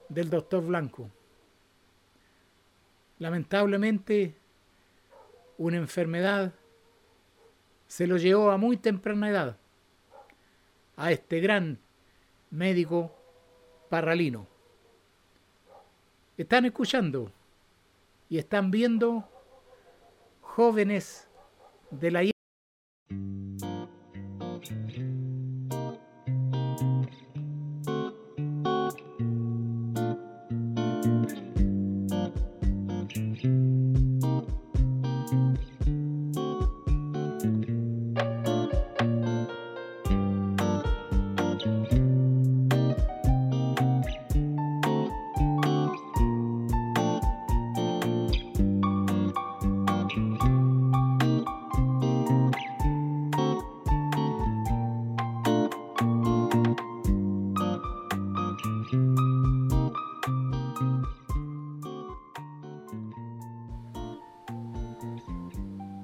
del 0.10 0.30
doctor 0.30 0.66
Blanco. 0.66 1.10
Lamentablemente 3.20 4.36
una 5.58 5.78
enfermedad 5.78 6.54
se 7.88 8.08
lo 8.08 8.18
llevó 8.18 8.52
a 8.52 8.58
muy 8.58 8.78
temprana 8.78 9.30
edad 9.30 9.58
a 10.96 11.12
este 11.12 11.40
gran 11.40 11.80
médico 12.50 13.16
parralino. 13.90 14.48
Están 16.38 16.66
escuchando 16.66 17.32
y 18.30 18.40
están 18.40 18.72
viendo 18.72 19.30
jóvenes 20.42 21.28
de 21.92 22.12
la 22.12 22.33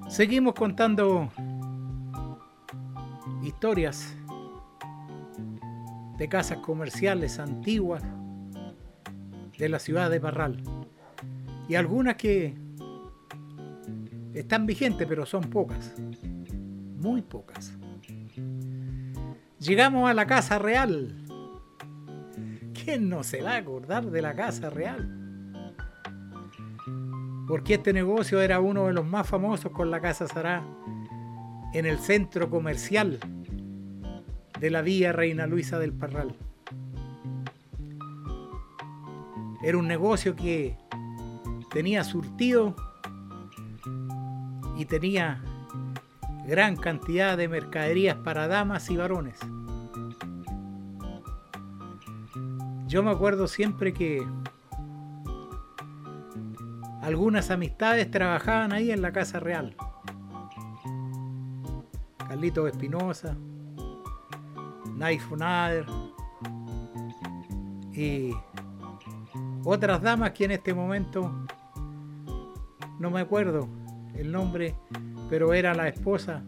Seguimos 0.09 0.55
contando 0.55 1.29
historias 3.43 4.15
de 6.17 6.27
casas 6.27 6.57
comerciales 6.57 7.37
antiguas 7.37 8.03
de 9.59 9.69
la 9.69 9.77
ciudad 9.77 10.09
de 10.09 10.19
Parral. 10.19 10.63
Y 11.69 11.75
algunas 11.75 12.15
que 12.15 12.55
están 14.33 14.65
vigentes, 14.65 15.07
pero 15.07 15.27
son 15.27 15.43
pocas. 15.43 15.93
Muy 16.97 17.21
pocas. 17.21 17.77
Llegamos 19.59 20.09
a 20.09 20.15
la 20.15 20.25
Casa 20.25 20.57
Real. 20.57 21.23
¿Quién 22.73 23.09
no 23.09 23.23
se 23.23 23.43
va 23.43 23.53
a 23.53 23.57
acordar 23.57 24.09
de 24.09 24.23
la 24.23 24.33
Casa 24.33 24.71
Real? 24.71 25.18
Porque 27.49 27.73
este 27.73 27.93
negocio 27.93 28.41
era 28.41 28.59
uno 28.59 28.85
de 28.85 28.93
los 28.93 29.07
más 29.07 29.27
famosos 29.27 29.71
con 29.71 29.89
la 29.89 29.99
Casa 29.99 30.27
Sará 30.27 30.63
en 31.73 31.87
el 31.87 31.97
centro 31.97 32.47
comercial 32.47 33.19
de 34.59 34.69
la 34.69 34.83
Vía 34.83 35.13
Reina 35.13 35.47
Luisa 35.47 35.79
del 35.79 35.91
Parral. 35.91 36.35
Era 39.63 39.79
un 39.79 39.87
negocio 39.87 40.35
que 40.35 40.77
tenía 41.71 42.03
surtido 42.03 42.75
y 44.77 44.85
tenía 44.85 45.41
gran 46.45 46.75
cantidad 46.75 47.35
de 47.35 47.47
mercaderías 47.47 48.17
para 48.17 48.47
damas 48.47 48.91
y 48.91 48.97
varones. 48.97 49.39
Yo 52.85 53.01
me 53.01 53.09
acuerdo 53.09 53.47
siempre 53.47 53.91
que 53.91 54.23
algunas 57.01 57.49
amistades 57.51 58.09
trabajaban 58.11 58.73
ahí 58.73 58.91
en 58.91 59.01
la 59.01 59.11
Casa 59.11 59.39
Real. 59.39 59.75
Carlito 62.17 62.67
Espinosa, 62.67 63.35
Naif 64.95 65.31
Nader 65.31 65.85
y 67.93 68.31
otras 69.63 70.01
damas 70.01 70.31
que 70.31 70.45
en 70.45 70.51
este 70.51 70.73
momento 70.73 71.45
no 72.99 73.09
me 73.09 73.21
acuerdo 73.21 73.67
el 74.15 74.31
nombre, 74.31 74.75
pero 75.29 75.53
era 75.53 75.73
la 75.73 75.87
esposa 75.87 76.43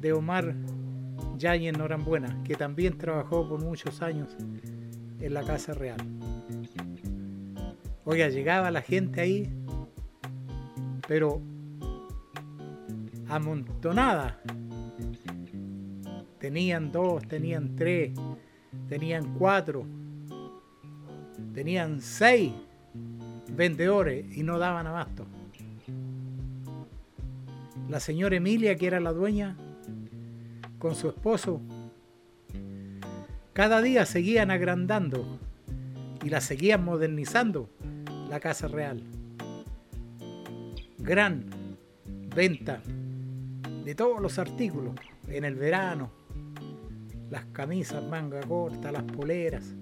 de 0.00 0.12
Omar 0.12 0.54
Yáñez 1.38 1.78
Norambuena, 1.78 2.42
que 2.44 2.54
también 2.56 2.98
trabajó 2.98 3.48
por 3.48 3.62
muchos 3.62 4.02
años 4.02 4.36
en 5.20 5.32
la 5.32 5.42
Casa 5.42 5.74
Real. 5.74 5.96
Oiga, 8.04 8.28
llegaba 8.28 8.70
la 8.70 8.82
gente 8.82 9.20
ahí, 9.20 9.50
pero 11.08 11.40
amontonada. 13.28 14.40
Tenían 16.38 16.92
dos, 16.92 17.26
tenían 17.26 17.74
tres, 17.74 18.12
tenían 18.88 19.34
cuatro 19.38 19.86
tenían 21.54 22.00
seis 22.00 22.52
vendedores 23.48 24.26
y 24.36 24.42
no 24.42 24.58
daban 24.58 24.86
abasto. 24.86 25.24
La 27.88 28.00
señora 28.00 28.36
Emilia, 28.36 28.76
que 28.76 28.88
era 28.88 29.00
la 29.00 29.12
dueña, 29.12 29.56
con 30.78 30.94
su 30.96 31.08
esposo, 31.08 31.60
cada 33.52 33.80
día 33.80 34.04
seguían 34.04 34.50
agrandando 34.50 35.38
y 36.24 36.30
la 36.30 36.40
seguían 36.40 36.84
modernizando 36.84 37.70
la 38.34 38.40
casa 38.40 38.66
real. 38.66 39.00
Gran 40.98 41.44
venta 42.34 42.82
de 43.84 43.94
todos 43.94 44.20
los 44.20 44.40
artículos 44.40 44.96
en 45.28 45.44
el 45.44 45.54
verano, 45.54 46.10
las 47.30 47.44
camisas 47.52 48.02
manga 48.02 48.40
corta, 48.40 48.90
las 48.90 49.04
poleras, 49.04 49.72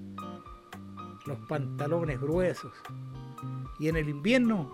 los 1.24 1.38
pantalones 1.48 2.20
gruesos. 2.20 2.74
Y 3.80 3.88
en 3.88 3.96
el 3.96 4.10
invierno, 4.10 4.70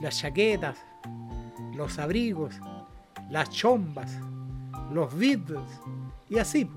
las 0.00 0.20
chaquetas, 0.20 0.78
los 1.74 1.98
abrigos, 1.98 2.60
las 3.28 3.50
chombas, 3.50 4.20
los 4.92 5.18
vidrios 5.18 5.68
y 6.30 6.38
así. 6.38 6.70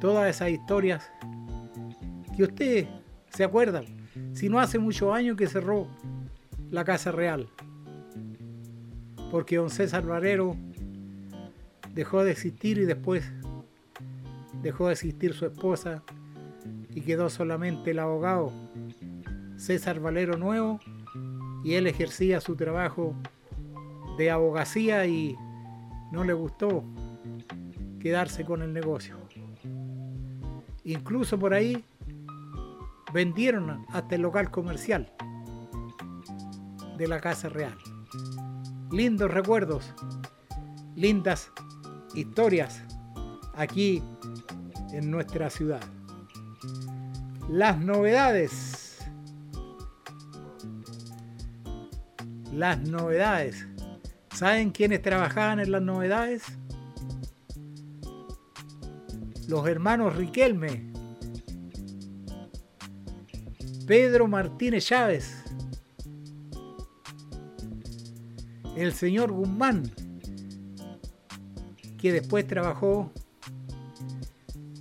Todas 0.00 0.30
esas 0.30 0.50
historias 0.50 1.10
que 2.36 2.44
usted 2.44 2.88
se 3.28 3.42
acuerda, 3.42 3.82
si 4.32 4.48
no 4.48 4.60
hace 4.60 4.78
muchos 4.78 5.12
años 5.14 5.36
que 5.36 5.46
cerró 5.46 5.88
la 6.70 6.84
Casa 6.84 7.12
Real, 7.12 7.48
porque 9.30 9.56
don 9.56 9.70
César 9.70 10.04
Barrero 10.06 10.56
dejó 11.94 12.24
de 12.24 12.32
existir 12.32 12.78
y 12.78 12.84
después 12.84 13.24
dejó 14.62 14.86
de 14.86 14.94
existir 14.94 15.34
su 15.34 15.46
esposa 15.46 16.02
y 16.94 17.00
quedó 17.02 17.28
solamente 17.28 17.90
el 17.90 17.98
abogado 17.98 18.52
César 19.56 20.00
Valero 20.00 20.36
Nuevo 20.36 20.80
y 21.64 21.74
él 21.74 21.86
ejercía 21.86 22.40
su 22.40 22.56
trabajo 22.56 23.14
de 24.18 24.30
abogacía 24.30 25.06
y 25.06 25.36
no 26.12 26.24
le 26.24 26.32
gustó 26.32 26.84
quedarse 28.00 28.44
con 28.44 28.62
el 28.62 28.72
negocio. 28.72 29.16
Incluso 30.84 31.38
por 31.38 31.54
ahí 31.54 31.82
vendieron 33.14 33.86
hasta 33.90 34.16
el 34.16 34.22
local 34.22 34.50
comercial 34.50 35.12
de 36.98 37.06
la 37.06 37.20
Casa 37.20 37.48
Real. 37.48 37.78
Lindos 38.90 39.30
recuerdos, 39.30 39.94
lindas 40.96 41.52
historias 42.16 42.82
aquí 43.54 44.02
en 44.90 45.12
nuestra 45.12 45.48
ciudad. 45.48 45.80
Las 47.48 47.78
novedades. 47.78 48.98
Las 52.52 52.80
novedades. 52.80 53.68
¿Saben 54.32 54.72
quiénes 54.72 55.02
trabajaban 55.02 55.60
en 55.60 55.70
las 55.70 55.82
novedades? 55.82 56.42
Los 59.46 59.68
hermanos 59.68 60.16
Riquelme. 60.16 60.93
Pedro 63.86 64.26
Martínez 64.26 64.86
Chávez. 64.86 65.44
El 68.76 68.92
señor 68.94 69.30
Guzmán, 69.30 69.90
que 71.98 72.12
después 72.12 72.46
trabajó 72.46 73.12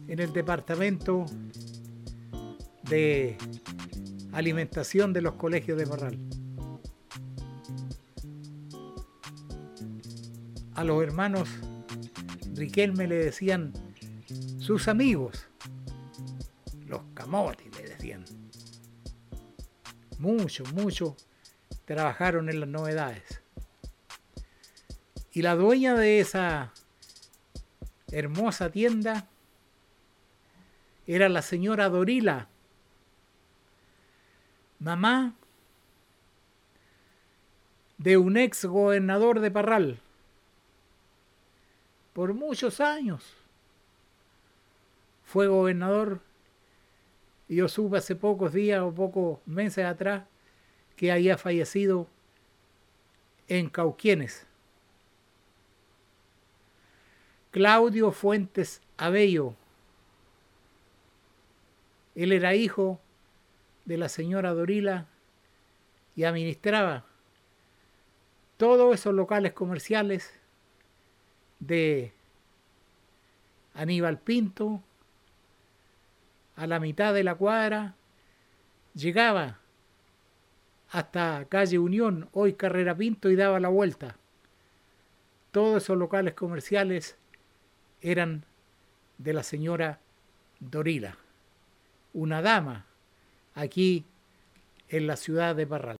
en 0.08 0.20
el 0.20 0.32
departamento 0.32 1.26
de 2.84 3.38
alimentación 4.32 5.12
de 5.12 5.22
los 5.22 5.34
colegios 5.34 5.78
de 5.78 5.86
Barral. 5.86 6.18
A 10.76 10.84
los 10.84 11.04
hermanos 11.04 11.50
Riquelme 12.56 13.08
le 13.08 13.16
decían 13.16 13.74
sus 14.60 14.88
amigos, 14.88 15.48
los 16.88 17.02
camotes 17.14 17.68
le 17.76 17.90
decían. 17.90 18.43
Mucho, 20.24 20.64
mucho 20.74 21.18
trabajaron 21.84 22.50
en 22.50 22.62
las 22.62 22.70
novedades. 22.70 23.42
Y 25.34 25.42
la 25.42 25.54
dueña 25.56 25.96
de 25.96 26.22
esa 26.22 26.72
hermosa 28.10 28.70
tienda 28.70 29.28
era 31.08 31.28
la 31.28 31.42
señora 31.42 31.90
Dorila 31.90 32.48
mamá 34.80 35.34
de 37.98 38.16
un 38.16 38.38
ex 38.38 38.64
gobernador 38.64 39.42
de 39.42 39.52
Parral 39.52 40.00
por 42.14 42.34
muchos 42.34 42.80
años. 42.80 43.36
Fue 45.26 45.48
gobernador 45.48 46.22
yo 47.56 47.68
supe 47.68 47.98
hace 47.98 48.16
pocos 48.16 48.54
días 48.54 48.82
o 48.82 48.94
pocos 48.94 49.40
meses 49.46 49.86
atrás 49.86 50.24
que 50.96 51.12
había 51.12 51.38
fallecido 51.38 52.08
en 53.48 53.70
Cauquienes. 53.70 54.48
Claudio 57.52 58.12
Fuentes 58.12 58.82
Abello. 58.98 59.56
Él 62.16 62.32
era 62.32 62.56
hijo 62.56 63.00
de 63.86 63.98
la 63.98 64.10
señora 64.10 64.54
Dorila 64.54 65.08
y 66.16 66.24
administraba 66.24 67.06
todos 68.58 68.96
esos 68.96 69.14
locales 69.14 69.54
comerciales 69.54 70.32
de 71.60 72.14
Aníbal 73.74 74.20
Pinto 74.20 74.82
a 76.56 76.68
la 76.68 76.80
mitad 76.80 77.14
de 77.14 77.24
la 77.24 77.36
cuadra, 77.36 77.96
llegaba 78.94 79.60
hasta 80.90 81.46
calle 81.50 81.80
Unión, 81.80 82.30
hoy 82.34 82.54
Carrera 82.54 82.96
Pinto, 82.96 83.32
y 83.32 83.36
daba 83.36 83.60
la 83.60 83.70
vuelta. 83.70 84.18
Todos 85.52 85.84
esos 85.84 85.98
locales 85.98 86.34
comerciales 86.36 87.18
eran 88.02 88.46
de 89.18 89.34
la 89.34 89.44
señora 89.44 90.00
Dorila, 90.60 91.18
una 92.14 92.42
dama 92.42 92.86
aquí 93.56 94.06
en 94.90 95.08
la 95.08 95.16
ciudad 95.16 95.56
de 95.56 95.68
Parral. 95.68 95.98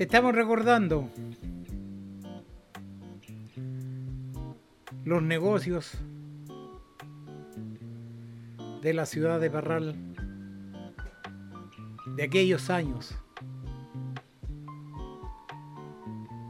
Estamos 0.00 0.34
recordando 0.34 1.10
los 5.04 5.22
negocios 5.22 5.92
de 8.80 8.94
la 8.94 9.04
ciudad 9.04 9.38
de 9.38 9.50
Parral 9.50 9.94
de 12.16 12.22
aquellos 12.22 12.70
años. 12.70 13.14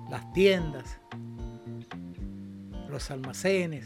Las 0.08 0.32
tiendas, 0.32 1.00
los 2.88 3.10
almacenes, 3.10 3.84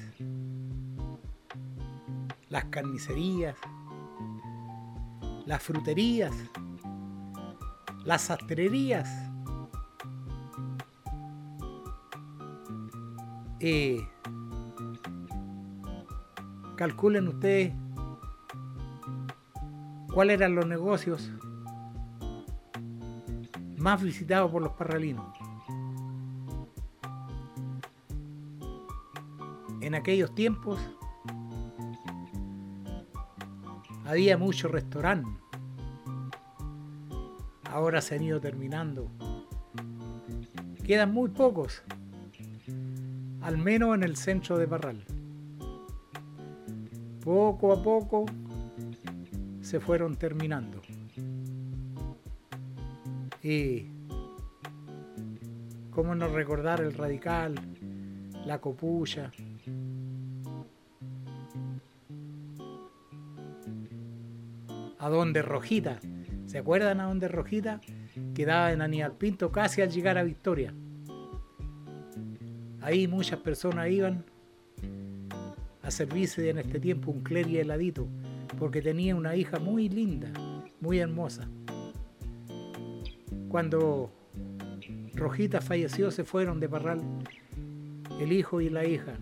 las 2.50 2.66
carnicerías, 2.66 3.56
las 5.46 5.62
fruterías, 5.62 6.34
las 8.04 8.20
sastrerías. 8.20 9.33
Eh, 13.66 14.06
calculen 16.76 17.28
ustedes 17.28 17.72
cuáles 20.12 20.36
eran 20.38 20.54
los 20.54 20.66
negocios 20.66 21.32
más 23.78 24.02
visitados 24.02 24.50
por 24.50 24.60
los 24.60 24.72
parralinos. 24.72 25.24
En 29.80 29.94
aquellos 29.94 30.34
tiempos 30.34 30.78
había 34.04 34.36
muchos 34.36 34.70
restaurantes. 34.70 35.32
Ahora 37.70 38.02
se 38.02 38.16
han 38.16 38.24
ido 38.24 38.42
terminando. 38.42 39.10
Quedan 40.84 41.14
muy 41.14 41.30
pocos, 41.30 41.82
al 43.44 43.58
menos 43.58 43.94
en 43.94 44.02
el 44.02 44.16
centro 44.16 44.56
de 44.56 44.66
Parral. 44.66 45.04
Poco 47.22 47.72
a 47.74 47.82
poco 47.82 48.24
se 49.60 49.80
fueron 49.80 50.16
terminando. 50.16 50.80
Y 53.42 53.86
cómo 55.90 56.14
no 56.14 56.28
recordar 56.28 56.80
el 56.80 56.94
radical, 56.94 57.54
la 58.46 58.62
copulla. 58.62 59.30
A 64.98 65.08
donde 65.10 65.42
Rojita, 65.42 65.98
¿se 66.46 66.58
acuerdan 66.58 67.00
a 67.00 67.04
donde 67.04 67.28
Rojita? 67.28 67.82
Quedaba 68.34 68.72
en 68.72 68.80
Aníbal 68.80 69.12
Pinto 69.12 69.52
casi 69.52 69.82
al 69.82 69.90
llegar 69.90 70.16
a 70.16 70.22
Victoria. 70.22 70.72
Ahí 72.84 73.08
muchas 73.08 73.40
personas 73.40 73.88
iban 73.88 74.26
a 75.82 75.90
servirse 75.90 76.50
en 76.50 76.58
este 76.58 76.78
tiempo 76.78 77.10
un 77.10 77.22
clery 77.22 77.56
heladito, 77.56 78.06
porque 78.58 78.82
tenía 78.82 79.16
una 79.16 79.34
hija 79.36 79.58
muy 79.58 79.88
linda, 79.88 80.28
muy 80.82 80.98
hermosa. 80.98 81.48
Cuando 83.48 84.12
Rojita 85.14 85.62
falleció, 85.62 86.10
se 86.10 86.24
fueron 86.24 86.60
de 86.60 86.68
Parral 86.68 87.00
el 88.20 88.32
hijo 88.32 88.60
y 88.60 88.68
la 88.68 88.84
hija. 88.84 89.14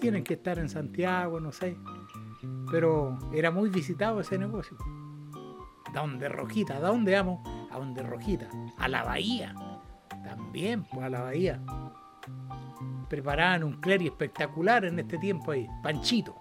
Tienen 0.00 0.24
que 0.24 0.34
estar 0.34 0.58
en 0.58 0.68
Santiago, 0.68 1.38
no 1.38 1.52
sé. 1.52 1.76
Pero 2.72 3.16
era 3.32 3.52
muy 3.52 3.70
visitado 3.70 4.18
ese 4.18 4.36
negocio. 4.36 4.76
¿A 5.86 5.92
dónde 5.92 6.28
Rojita? 6.28 6.78
¿A 6.78 6.80
dónde 6.80 7.14
amo? 7.14 7.68
A 7.70 7.78
dónde 7.78 8.02
Rojita. 8.02 8.48
A 8.78 8.88
la 8.88 9.04
bahía. 9.04 9.54
También, 10.24 10.84
pues 10.84 11.04
a 11.04 11.10
la 11.10 11.22
bahía. 11.22 11.60
Preparaban 13.08 13.64
un 13.64 13.80
clery 13.80 14.06
espectacular 14.06 14.84
en 14.84 14.98
este 14.98 15.18
tiempo 15.18 15.52
ahí. 15.52 15.66
Panchito. 15.82 16.34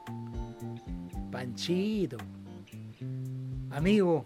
Panchito. 1.32 2.18
Amigo 3.70 4.26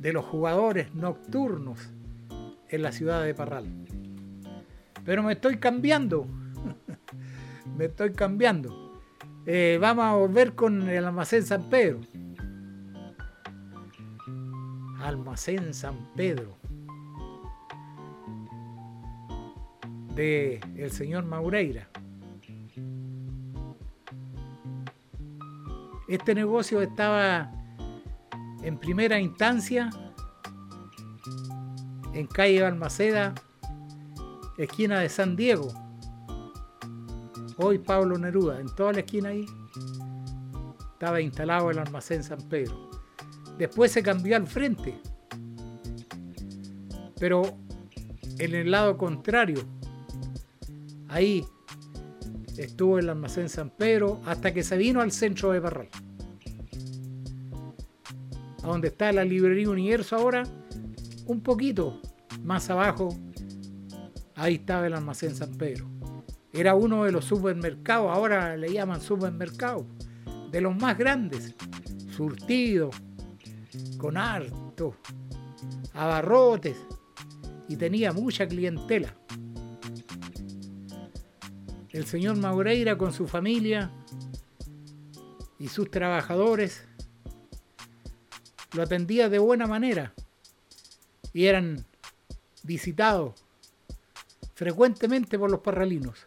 de 0.00 0.12
los 0.12 0.24
jugadores 0.24 0.94
nocturnos 0.94 1.90
en 2.68 2.82
la 2.82 2.92
ciudad 2.92 3.24
de 3.24 3.34
Parral. 3.34 3.66
Pero 5.04 5.22
me 5.22 5.32
estoy 5.32 5.58
cambiando. 5.58 6.26
me 7.76 7.86
estoy 7.86 8.12
cambiando. 8.12 9.00
Eh, 9.46 9.78
vamos 9.80 10.04
a 10.04 10.14
volver 10.14 10.54
con 10.54 10.88
el 10.88 11.04
almacén 11.04 11.42
San 11.42 11.68
Pedro. 11.70 12.00
Almacén 15.00 15.72
San 15.72 16.12
Pedro. 16.14 16.57
De 20.18 20.58
el 20.76 20.90
señor 20.90 21.26
Maureira. 21.26 21.88
Este 26.08 26.34
negocio 26.34 26.82
estaba 26.82 27.52
en 28.64 28.78
primera 28.78 29.20
instancia 29.20 29.90
en 32.14 32.26
calle 32.26 32.62
Balmaceda, 32.62 33.32
esquina 34.56 34.98
de 34.98 35.08
San 35.08 35.36
Diego. 35.36 35.68
Hoy 37.58 37.78
Pablo 37.78 38.18
Neruda, 38.18 38.58
en 38.58 38.74
toda 38.74 38.94
la 38.94 38.98
esquina 38.98 39.28
ahí 39.28 39.46
estaba 40.94 41.20
instalado 41.20 41.70
el 41.70 41.78
almacén 41.78 42.24
San 42.24 42.40
Pedro. 42.48 42.90
Después 43.56 43.92
se 43.92 44.02
cambió 44.02 44.34
al 44.34 44.48
frente, 44.48 45.00
pero 47.20 47.42
en 48.40 48.56
el 48.56 48.72
lado 48.72 48.98
contrario, 48.98 49.77
ahí 51.08 51.44
estuvo 52.56 52.98
el 52.98 53.08
almacén 53.08 53.48
San 53.48 53.70
Pedro 53.70 54.20
hasta 54.26 54.52
que 54.52 54.62
se 54.62 54.76
vino 54.76 55.00
al 55.00 55.12
centro 55.12 55.52
de 55.52 55.60
Barral 55.60 55.88
donde 58.68 58.88
está 58.88 59.12
la 59.12 59.24
librería 59.24 59.70
Universo 59.70 60.16
ahora, 60.16 60.44
un 61.26 61.40
poquito 61.40 62.00
más 62.44 62.70
abajo, 62.70 63.16
ahí 64.36 64.56
estaba 64.56 64.86
el 64.86 64.94
almacén 64.94 65.34
San 65.34 65.54
Pedro. 65.54 65.88
Era 66.52 66.74
uno 66.74 67.04
de 67.04 67.12
los 67.12 67.24
supermercados, 67.24 68.14
ahora 68.14 68.56
le 68.56 68.72
llaman 68.72 69.00
supermercado, 69.00 69.86
de 70.50 70.60
los 70.60 70.76
más 70.76 70.96
grandes, 70.96 71.54
surtido, 72.10 72.90
con 73.96 74.16
harto, 74.16 74.96
abarrotes, 75.94 76.76
y 77.68 77.76
tenía 77.76 78.12
mucha 78.12 78.46
clientela. 78.46 79.14
El 81.90 82.04
señor 82.04 82.36
Maureira 82.36 82.98
con 82.98 83.14
su 83.14 83.26
familia 83.26 83.90
y 85.58 85.68
sus 85.68 85.90
trabajadores 85.90 86.86
lo 88.72 88.82
atendía 88.82 89.30
de 89.30 89.38
buena 89.38 89.66
manera 89.66 90.12
y 91.32 91.46
eran 91.46 91.86
visitados 92.62 93.42
frecuentemente 94.54 95.38
por 95.38 95.50
los 95.50 95.60
parralinos. 95.60 96.26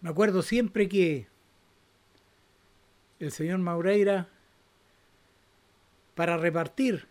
Me 0.00 0.10
acuerdo 0.10 0.42
siempre 0.42 0.88
que 0.88 1.26
el 3.18 3.32
señor 3.32 3.58
Maureira, 3.58 4.28
para 6.14 6.36
repartir, 6.36 7.08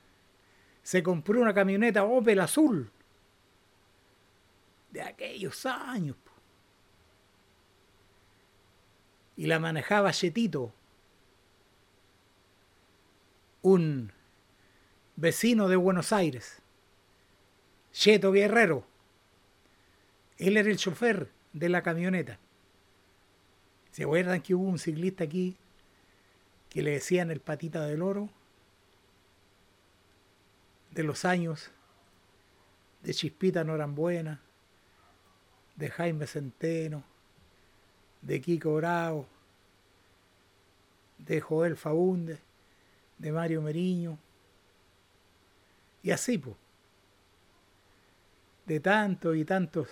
se 0.81 1.03
compró 1.03 1.41
una 1.41 1.53
camioneta 1.53 2.05
Opel 2.05 2.39
azul 2.39 2.89
de 4.91 5.01
aquellos 5.01 5.65
años. 5.65 6.15
Y 9.35 9.47
la 9.47 9.59
manejaba 9.59 10.11
Chetito, 10.11 10.73
un 13.61 14.11
vecino 15.15 15.69
de 15.69 15.75
Buenos 15.75 16.11
Aires, 16.11 16.61
Cheto 17.93 18.31
Guerrero. 18.31 18.85
Él 20.37 20.57
era 20.57 20.69
el 20.69 20.77
chofer 20.77 21.29
de 21.53 21.69
la 21.69 21.83
camioneta. 21.83 22.39
¿Se 23.91 24.03
acuerdan 24.03 24.41
que 24.41 24.55
hubo 24.55 24.67
un 24.67 24.79
ciclista 24.79 25.23
aquí 25.23 25.57
que 26.69 26.81
le 26.81 26.91
decían 26.91 27.31
el 27.31 27.39
patita 27.39 27.85
del 27.85 28.01
oro? 28.01 28.29
De 30.91 31.03
los 31.03 31.25
años 31.25 31.71
de 33.03 33.13
Chispita 33.13 33.63
Norambuena, 33.63 34.41
de 35.79 35.89
Jaime 35.89 36.27
Centeno, 36.27 37.03
de 38.21 38.41
Kiko 38.41 38.75
Bravo, 38.75 39.25
de 41.17 41.39
Joel 41.39 41.77
Faunde 41.77 42.37
de 43.17 43.31
Mario 43.31 43.61
Meriño. 43.61 44.17
Y 46.03 46.11
así, 46.11 46.37
pues. 46.37 46.55
De 48.65 48.81
tantos 48.81 49.35
y 49.35 49.45
tantos 49.45 49.87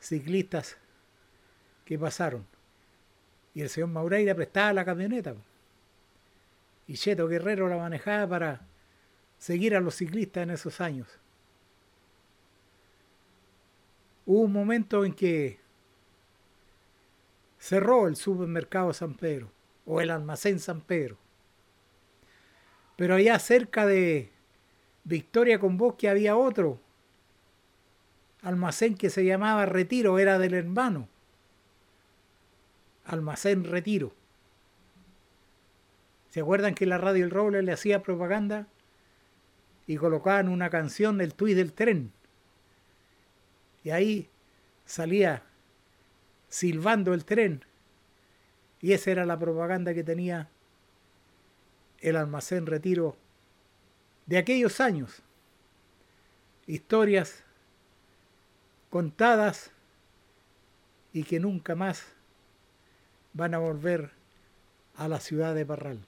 ciclistas 0.00 0.78
que 1.84 1.98
pasaron. 1.98 2.46
Y 3.54 3.60
el 3.60 3.68
señor 3.68 3.90
Maureira 3.90 4.34
prestaba 4.34 4.72
la 4.72 4.84
camioneta. 4.86 5.34
Y 6.86 6.94
Cheto 6.94 7.28
Guerrero 7.28 7.68
la 7.68 7.76
manejaba 7.76 8.26
para 8.26 8.60
seguir 9.38 9.76
a 9.76 9.80
los 9.80 9.96
ciclistas 9.96 10.44
en 10.44 10.50
esos 10.50 10.80
años. 10.80 11.08
Hubo 14.28 14.42
un 14.42 14.52
momento 14.52 15.06
en 15.06 15.14
que 15.14 15.58
cerró 17.58 18.08
el 18.08 18.16
supermercado 18.16 18.92
San 18.92 19.14
Pedro 19.14 19.50
o 19.86 20.02
el 20.02 20.10
almacén 20.10 20.58
San 20.58 20.82
Pedro. 20.82 21.16
Pero 22.94 23.14
allá 23.14 23.38
cerca 23.38 23.86
de 23.86 24.30
Victoria 25.04 25.58
con 25.58 25.78
Bosque 25.78 26.10
había 26.10 26.36
otro 26.36 26.78
almacén 28.42 28.96
que 28.96 29.08
se 29.08 29.24
llamaba 29.24 29.64
Retiro, 29.64 30.18
era 30.18 30.38
del 30.38 30.52
hermano. 30.52 31.08
Almacén 33.06 33.64
Retiro. 33.64 34.12
¿Se 36.28 36.40
acuerdan 36.40 36.74
que 36.74 36.84
la 36.84 36.98
radio 36.98 37.24
El 37.24 37.30
Roble 37.30 37.62
le 37.62 37.72
hacía 37.72 38.02
propaganda? 38.02 38.66
Y 39.86 39.96
colocaban 39.96 40.50
una 40.50 40.68
canción 40.68 41.16
del 41.16 41.32
tuit 41.32 41.56
del 41.56 41.72
tren. 41.72 42.12
Y 43.88 43.90
ahí 43.90 44.28
salía 44.84 45.44
silbando 46.50 47.14
el 47.14 47.24
tren. 47.24 47.64
Y 48.82 48.92
esa 48.92 49.12
era 49.12 49.24
la 49.24 49.38
propaganda 49.38 49.94
que 49.94 50.04
tenía 50.04 50.50
el 52.00 52.16
almacén 52.16 52.66
Retiro 52.66 53.16
de 54.26 54.36
aquellos 54.36 54.82
años. 54.82 55.22
Historias 56.66 57.44
contadas 58.90 59.70
y 61.14 61.22
que 61.22 61.40
nunca 61.40 61.74
más 61.74 62.12
van 63.32 63.54
a 63.54 63.58
volver 63.58 64.10
a 64.96 65.08
la 65.08 65.18
ciudad 65.18 65.54
de 65.54 65.64
Parral. 65.64 66.06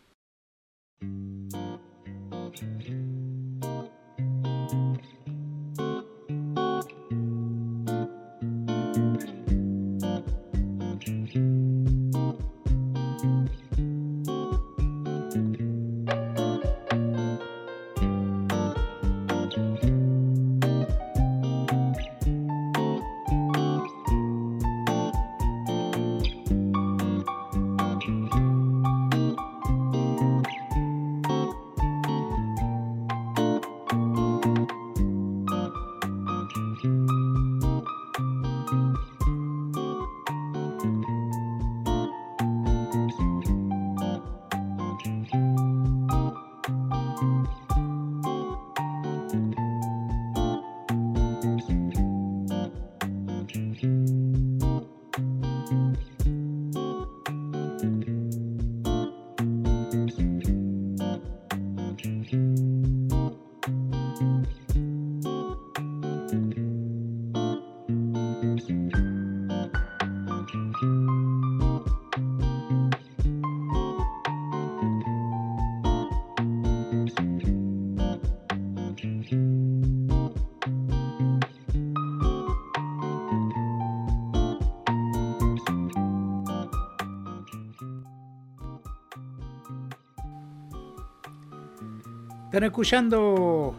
Están 92.60 92.72
escuchando 92.72 93.74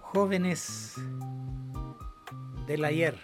jóvenes 0.00 0.94
del 2.68 2.84
ayer. 2.84 3.18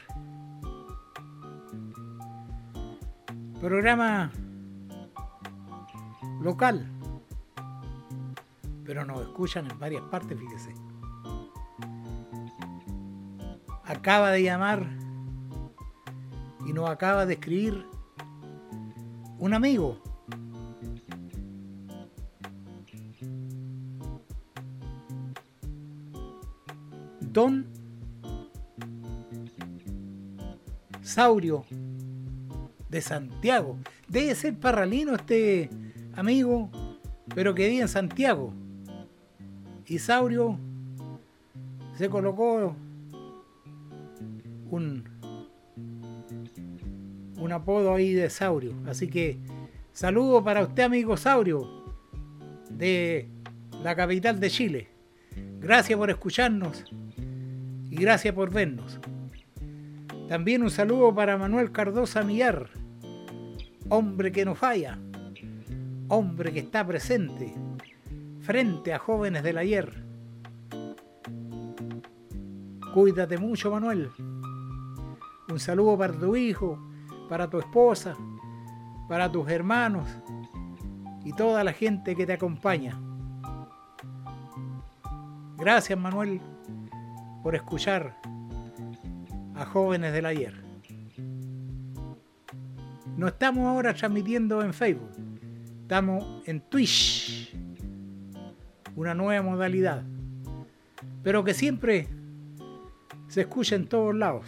Programa 3.61 4.33
local. 6.41 6.91
Pero 8.85 9.05
nos 9.05 9.21
escuchan 9.21 9.71
en 9.71 9.79
varias 9.79 10.03
partes, 10.11 10.37
fíjese. 10.37 10.75
Acaba 13.85 14.33
de 14.33 14.43
llamar 14.43 14.85
y 16.67 16.73
nos 16.73 16.91
acaba 16.91 17.25
de 17.25 17.35
escribir 17.35 17.87
un 19.39 19.55
amigo 19.55 20.03
Saurio 31.13 31.67
de 32.89 33.03
Santiago. 33.03 33.77
Debe 34.09 34.35
ser 34.35 34.55
parralino 34.55 35.15
este 35.15 35.69
amigo, 36.15 36.71
pero 37.35 37.55
que 37.55 37.69
vive 37.69 37.83
en 37.83 37.89
Santiago. 37.89 38.55
Y 39.87 39.99
Saurio 39.99 40.59
se 41.99 42.09
colocó 42.09 42.75
un, 44.71 45.05
un 47.37 47.53
apodo 47.53 47.95
ahí 47.95 48.15
de 48.15 48.31
Saurio. 48.31 48.75
Así 48.87 49.09
que 49.09 49.39
saludo 49.93 50.43
para 50.43 50.63
usted, 50.63 50.85
amigo 50.85 51.19
Saurio, 51.19 51.69
de 52.71 53.29
la 53.83 53.95
capital 53.95 54.41
de 54.41 54.49
Chile. 54.49 54.89
Gracias 55.61 55.99
por 55.99 56.09
escucharnos 56.09 56.85
y 57.91 57.97
gracias 57.97 58.35
por 58.35 58.51
vernos. 58.51 58.99
También 60.33 60.63
un 60.63 60.71
saludo 60.71 61.15
para 61.15 61.37
Manuel 61.37 61.73
Cardosa 61.73 62.23
Millar, 62.23 62.71
hombre 63.91 64.33
que 64.33 64.47
no 64.47 64.55
falla, 64.55 64.99
hombre 66.09 66.55
que 66.55 66.61
está 66.61 66.87
presente 66.87 67.53
frente 68.41 68.95
a 68.95 68.99
jóvenes 68.99 69.43
del 69.43 69.59
ayer. 69.59 69.93
Cuídate 72.95 73.37
mucho, 73.37 73.71
Manuel. 73.73 74.09
Un 75.51 75.61
saludo 75.61 75.99
para 75.99 76.15
tu 76.15 76.35
hijo, 76.35 76.79
para 77.29 77.51
tu 77.51 77.59
esposa, 77.59 78.17
para 79.11 79.31
tus 79.31 79.47
hermanos 79.51 80.09
y 81.27 81.35
toda 81.35 81.63
la 81.63 81.75
gente 81.75 82.17
que 82.17 82.25
te 82.25 82.33
acompaña. 82.33 82.99
Gracias, 85.59 85.99
Manuel 85.99 86.41
por 87.43 87.55
escuchar 87.55 88.17
a 89.63 89.67
jóvenes 89.67 90.13
del 90.13 90.27
ayer. 90.27 90.55
No 93.17 93.29
estamos 93.29 93.67
ahora 93.67 93.95
transmitiendo 93.95 94.63
en 94.63 94.75
Facebook, 94.75 95.11
estamos 95.83 96.43
en 96.47 96.61
Twitch, 96.61 97.55
una 98.97 99.15
nueva 99.15 99.43
modalidad, 99.43 100.03
pero 101.23 101.45
que 101.45 101.55
siempre 101.55 102.09
se 103.29 103.43
escucha 103.43 103.77
en 103.77 103.87
todos 103.87 104.15
lados. 104.15 104.47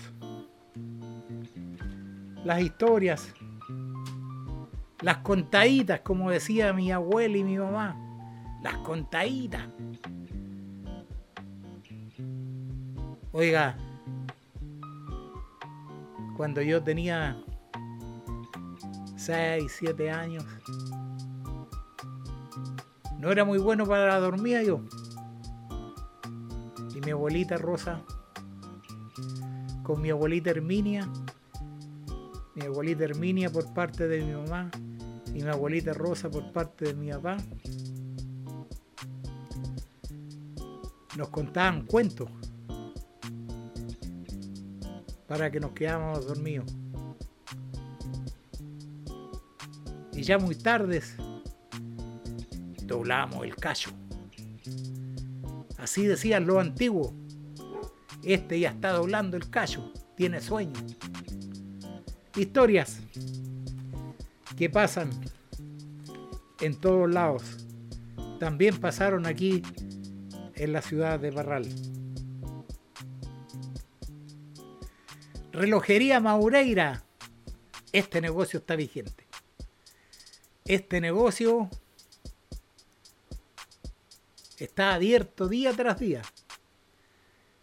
Las 2.45 2.61
historias, 2.61 3.33
las 5.01 5.19
contaditas, 5.19 6.01
como 6.01 6.31
decía 6.31 6.73
mi 6.73 6.91
abuela 6.91 7.37
y 7.37 7.45
mi 7.45 7.59
mamá, 7.59 7.97
las 8.63 8.77
contaditas 8.79 9.69
Oiga, 13.37 13.77
cuando 16.37 16.63
yo 16.63 16.83
tenía 16.83 17.37
6, 19.17 19.73
7 19.79 20.11
años, 20.11 20.45
no 23.19 23.31
era 23.31 23.45
muy 23.45 23.59
bueno 23.59 23.87
para 23.87 24.07
la 24.09 24.21
dormida 24.21 24.63
yo. 24.63 24.81
Y 26.95 27.01
mi 27.01 27.11
abuelita 27.13 27.57
Rosa, 27.57 28.03
con 29.83 30.01
mi 30.03 30.11
abuelita 30.11 30.51
Herminia, 30.51 31.09
mi 32.55 32.67
abuelita 32.67 33.05
Herminia 33.05 33.51
por 33.51 33.73
parte 33.73 34.09
de 34.09 34.23
mi 34.23 34.33
mamá 34.33 34.71
y 35.29 35.43
mi 35.43 35.49
abuelita 35.49 35.93
Rosa 35.93 36.31
por 36.31 36.53
parte 36.53 36.87
de 36.87 36.95
mi 36.95 37.11
papá, 37.11 37.37
nos 41.17 41.29
contaban 41.29 41.87
cuentos 41.87 42.29
para 45.27 45.51
que 45.51 45.61
nos 45.61 45.73
quedáramos 45.73 46.27
dormidos. 46.27 46.67
Y 50.13 50.23
ya 50.23 50.39
muy 50.39 50.55
tardes 50.55 51.17
doblamos 52.85 53.45
el 53.45 53.57
callo. 53.57 53.91
Así 55.79 56.07
decían 56.07 56.47
los 56.47 56.59
antiguos. 56.59 57.13
Este 58.23 58.59
ya 58.59 58.71
está 58.71 58.93
doblando 58.93 59.37
el 59.37 59.51
callo, 59.51 59.93
tiene 60.17 60.41
sueño. 60.41 60.73
Historias 62.37 63.01
que 64.57 64.71
pasan 64.71 65.11
en 66.61 66.75
todos 66.81 67.11
lados. 67.11 67.67
También 68.41 68.79
pasaron 68.79 69.27
aquí 69.27 69.63
en 70.55 70.73
la 70.73 70.81
ciudad 70.81 71.21
de 71.21 71.31
Barral. 71.31 71.67
Relojería 75.55 76.19
Maureira. 76.19 77.05
Este 77.93 78.21
negocio 78.21 78.59
está 78.59 78.75
vigente. 78.75 79.25
Este 80.65 81.01
negocio 81.01 81.71
está 84.59 84.95
abierto 84.95 85.47
día 85.47 85.73
tras 85.73 86.01
día. 86.01 86.23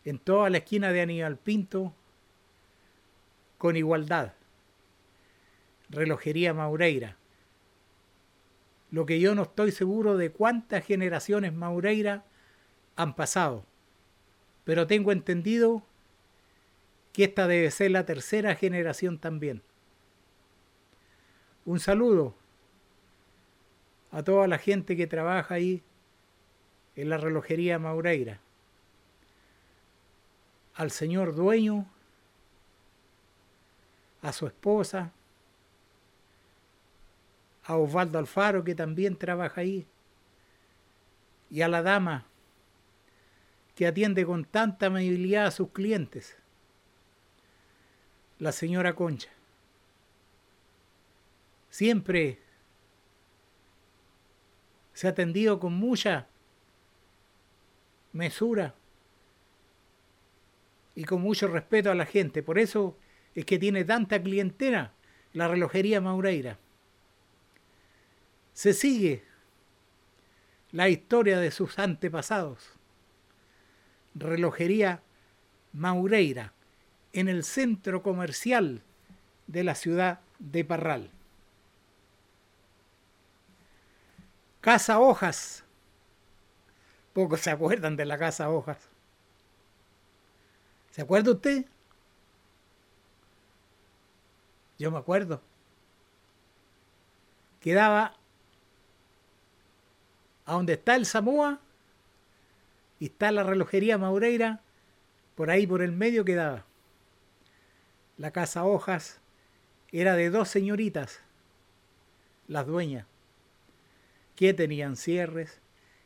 En 0.06 0.20
toda 0.20 0.50
la 0.50 0.60
esquina 0.60 0.94
de 0.94 1.02
Aníbal 1.02 1.38
Pinto, 1.38 1.94
con 3.58 3.76
igualdad. 3.76 4.36
Relojería 5.90 6.54
Maureira. 6.54 7.18
Lo 8.90 9.06
que 9.06 9.20
yo 9.20 9.36
no 9.36 9.42
estoy 9.42 9.74
seguro 9.74 10.16
de 10.16 10.32
cuántas 10.32 10.86
generaciones 10.86 11.52
Maureira 11.52 12.24
han 12.96 13.18
pasado, 13.18 13.66
pero 14.64 14.88
tengo 14.88 15.12
entendido 15.12 15.84
que 17.14 17.26
esta 17.26 17.48
debe 17.48 17.72
ser 17.72 17.92
la 17.92 18.06
tercera 18.06 18.56
generación 18.56 19.18
también. 19.18 19.62
Un 21.66 21.80
saludo 21.80 22.36
a 24.12 24.24
toda 24.24 24.48
la 24.48 24.58
gente 24.58 24.98
que 24.98 25.08
trabaja 25.08 25.56
ahí 25.56 25.84
en 26.96 27.10
la 27.10 27.18
relojería 27.18 27.80
Maureira, 27.80 28.40
al 30.76 30.92
señor 30.92 31.36
dueño, 31.36 31.86
a 34.22 34.34
su 34.34 34.48
esposa, 34.48 35.12
a 37.64 37.78
Osvaldo 37.78 38.20
Alfaro 38.20 38.64
que 38.64 38.76
también 38.76 39.16
trabaja 39.16 39.62
ahí, 39.62 39.88
y 41.50 41.62
a 41.62 41.68
la 41.68 41.82
dama 41.82 42.26
que 43.76 43.88
atiende 43.88 44.26
con 44.26 44.46
tanta 44.46 44.88
amabilidad 44.88 45.48
a 45.48 45.52
sus 45.52 45.70
clientes, 45.70 46.38
la 48.42 48.52
señora 48.52 48.96
Concha. 48.96 49.30
Siempre 51.70 52.40
se 54.94 55.06
ha 55.06 55.12
atendido 55.12 55.60
con 55.60 55.74
mucha 55.74 56.28
mesura 58.14 58.74
y 60.96 61.04
con 61.04 61.22
mucho 61.22 61.48
respeto 61.50 61.92
a 61.92 61.96
la 61.96 62.08
gente. 62.08 62.42
Por 62.42 62.58
eso 62.58 62.98
es 63.36 63.46
que 63.46 63.60
tiene 63.60 63.86
tanta 63.86 64.20
clientela 64.24 64.94
la 65.34 65.48
relojería 65.48 66.02
Maureira. 66.02 66.58
Se 68.54 68.74
sigue 68.74 69.24
la 70.72 70.90
historia 70.90 71.40
de 71.40 71.52
sus 71.52 71.78
antepasados. 71.78 72.72
Relojería 74.16 75.04
Maureira, 75.74 76.54
en 77.14 77.28
el 77.28 77.44
centro 77.44 78.04
comercial 78.04 78.82
de 79.48 79.64
la 79.64 79.76
ciudad 79.76 80.20
de 80.40 80.64
Parral. 80.64 81.12
Casa 84.62 85.00
Hojas. 85.00 85.64
Pocos 87.14 87.42
se 87.42 87.50
acuerdan 87.50 87.98
de 87.98 88.06
la 88.06 88.18
Casa 88.18 88.50
Hojas. 88.50 88.78
¿Se 90.92 91.02
acuerda 91.02 91.32
usted? 91.32 91.66
Yo 94.78 94.92
me 94.92 94.98
acuerdo. 94.98 95.42
Quedaba 97.60 98.16
a 100.46 100.54
donde 100.54 100.74
está 100.74 100.96
el 100.96 101.06
Samoa 101.06 101.60
y 103.00 103.06
está 103.06 103.32
la 103.32 103.44
relojería 103.44 103.98
Maureira, 103.98 104.62
por 105.36 105.50
ahí 105.50 105.66
por 105.66 105.82
el 105.82 105.92
medio 105.92 106.26
quedaba. 106.26 106.66
La 108.22 108.30
casa 108.30 108.66
Hojas 108.66 109.20
era 109.92 110.16
de 110.16 110.30
dos 110.30 110.48
señoritas, 110.48 111.22
las 112.48 112.68
dueñas, 112.68 113.08
que 114.36 114.54
tenían 114.54 114.96
cierres, 114.96 115.60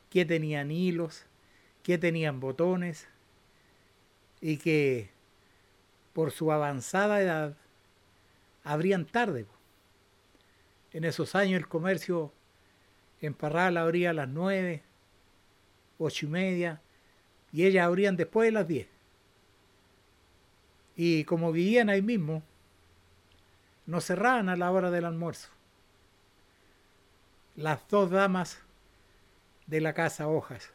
que 0.08 0.24
tenían 0.24 0.70
hilos, 0.70 1.26
que 1.82 1.98
tenían 1.98 2.40
botones 2.40 3.06
y 4.40 4.56
que 4.56 5.10
por 6.14 6.30
su 6.30 6.50
avanzada 6.52 7.20
edad 7.20 7.54
abrían 8.64 9.04
tarde. 9.04 9.44
En 10.94 11.04
esos 11.04 11.34
años 11.34 11.58
el 11.58 11.68
comercio 11.68 12.32
en 13.20 13.34
Parral 13.34 13.76
abría 13.76 14.08
a 14.08 14.14
las 14.14 14.28
nueve, 14.28 14.82
ocho 15.98 16.24
y 16.24 16.30
media, 16.30 16.80
y 17.52 17.66
ellas 17.66 17.84
abrían 17.84 18.16
después 18.16 18.46
de 18.46 18.52
las 18.52 18.66
diez. 18.66 18.95
Y 20.96 21.24
como 21.24 21.52
vivían 21.52 21.90
ahí 21.90 22.02
mismo, 22.02 22.42
no 23.84 24.00
cerraban 24.00 24.48
a 24.48 24.56
la 24.56 24.70
hora 24.72 24.90
del 24.90 25.04
almuerzo. 25.04 25.50
Las 27.54 27.86
dos 27.88 28.10
damas 28.10 28.58
de 29.66 29.80
la 29.80 29.92
casa 29.92 30.28
Hojas. 30.28 30.72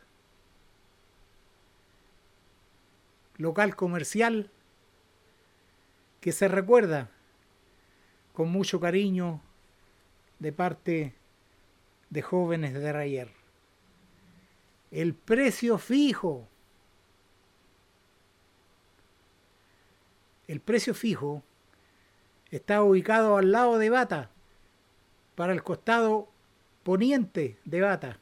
Local 3.38 3.76
comercial 3.76 4.52
que 6.20 6.32
se 6.32 6.48
recuerda 6.48 7.10
con 8.34 8.50
mucho 8.50 8.80
cariño 8.80 9.42
de 10.40 10.54
parte 10.54 11.16
de 12.10 12.22
jóvenes 12.22 12.74
de 12.74 12.94
Rayer. 12.94 13.32
El 14.92 15.16
precio 15.16 15.78
fijo. 15.78 16.48
El 20.52 20.60
precio 20.60 20.94
fijo 20.94 21.44
está 22.50 22.84
ubicado 22.84 23.38
al 23.38 23.54
lado 23.54 23.78
de 23.78 23.90
Bata, 23.90 24.32
para 25.36 25.54
el 25.54 25.64
costado 25.64 26.28
poniente 26.84 27.58
de 27.64 27.80
Bata. 27.80 28.20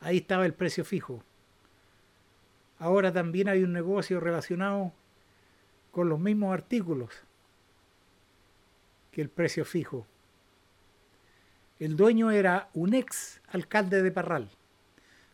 Ahí 0.00 0.16
estaba 0.16 0.44
el 0.44 0.54
precio 0.54 0.84
fijo. 0.84 1.22
Ahora 2.80 3.12
también 3.12 3.48
hay 3.48 3.62
un 3.62 3.72
negocio 3.72 4.18
relacionado 4.18 4.92
con 5.92 6.08
los 6.08 6.18
mismos 6.18 6.52
artículos 6.52 7.10
que 9.12 9.22
el 9.22 9.28
precio 9.28 9.64
fijo. 9.64 10.04
El 11.78 11.96
dueño 11.96 12.32
era 12.32 12.70
un 12.74 12.92
ex 12.92 13.40
alcalde 13.52 14.02
de 14.02 14.10
Parral, 14.10 14.50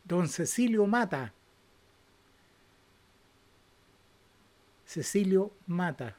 don 0.04 0.28
Cecilio 0.28 0.86
Mata. 0.86 1.32
Cecilio 4.92 5.52
Mata, 5.68 6.18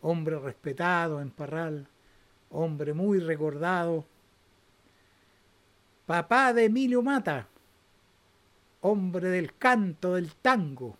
hombre 0.00 0.40
respetado 0.40 1.20
en 1.20 1.30
Parral, 1.30 1.86
hombre 2.50 2.94
muy 2.94 3.20
recordado. 3.20 4.04
Papá 6.04 6.52
de 6.52 6.64
Emilio 6.64 7.00
Mata, 7.00 7.46
hombre 8.80 9.28
del 9.28 9.56
canto, 9.56 10.16
del 10.16 10.34
tango. 10.34 10.98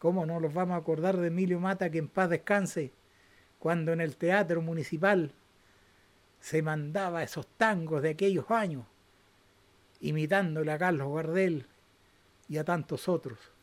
¿Cómo 0.00 0.26
no 0.26 0.40
los 0.40 0.52
vamos 0.52 0.74
a 0.74 0.78
acordar 0.78 1.16
de 1.16 1.28
Emilio 1.28 1.60
Mata 1.60 1.90
que 1.90 1.98
en 1.98 2.08
paz 2.08 2.30
descanse 2.30 2.90
cuando 3.60 3.92
en 3.92 4.00
el 4.00 4.16
Teatro 4.16 4.62
Municipal 4.62 5.32
se 6.40 6.60
mandaba 6.60 7.22
esos 7.22 7.46
tangos 7.56 8.02
de 8.02 8.10
aquellos 8.10 8.50
años, 8.50 8.84
imitándole 10.00 10.72
a 10.72 10.78
Carlos 10.78 11.14
Gardel 11.14 11.68
y 12.48 12.56
a 12.56 12.64
tantos 12.64 13.08
otros. 13.08 13.53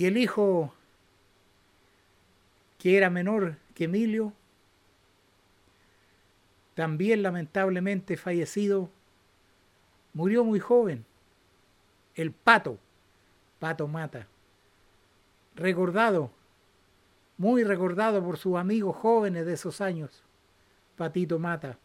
Y 0.00 0.06
el 0.06 0.16
hijo, 0.16 0.72
que 2.78 2.96
era 2.96 3.10
menor 3.10 3.58
que 3.74 3.84
Emilio, 3.84 4.32
también 6.72 7.22
lamentablemente 7.22 8.16
fallecido, 8.16 8.88
murió 10.14 10.42
muy 10.42 10.58
joven. 10.58 11.04
El 12.14 12.32
pato, 12.32 12.78
pato 13.58 13.88
mata, 13.88 14.26
recordado, 15.54 16.30
muy 17.36 17.62
recordado 17.62 18.24
por 18.24 18.38
sus 18.38 18.56
amigos 18.56 18.96
jóvenes 18.96 19.44
de 19.44 19.52
esos 19.52 19.82
años 19.82 20.22
Patito 20.96 21.38
Mata, 21.38 21.76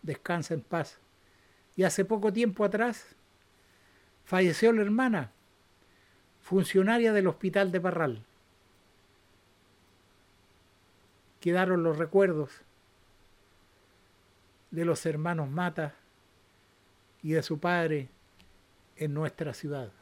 descansa 0.00 0.54
en 0.54 0.62
paz. 0.62 0.98
Y 1.76 1.82
hace 1.82 2.06
poco 2.06 2.32
tiempo 2.32 2.64
atrás 2.64 3.14
falleció 4.24 4.72
la 4.72 4.80
hermana, 4.80 5.32
funcionaria 6.52 7.14
del 7.14 7.28
hospital 7.28 7.72
de 7.72 7.80
Parral. 7.80 8.22
Quedaron 11.40 11.82
los 11.82 11.96
recuerdos 11.96 12.50
de 14.70 14.84
los 14.84 15.06
hermanos 15.06 15.48
Mata 15.48 15.94
y 17.22 17.32
de 17.32 17.42
su 17.42 17.58
padre 17.58 18.10
en 18.96 19.14
nuestra 19.14 19.54
ciudad. 19.54 19.92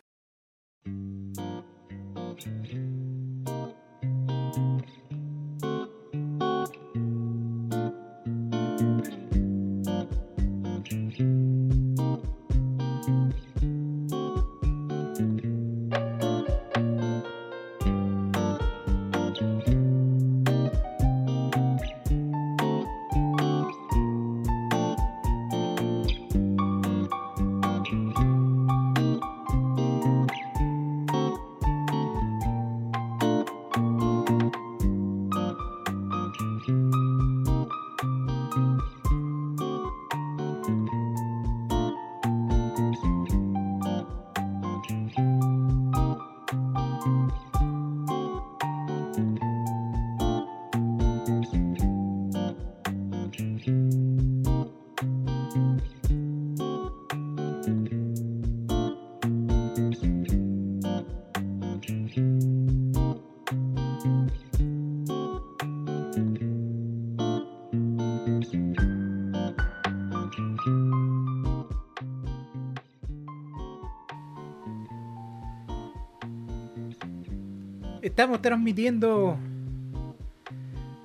Estamos 78.10 78.42
transmitiendo 78.42 79.38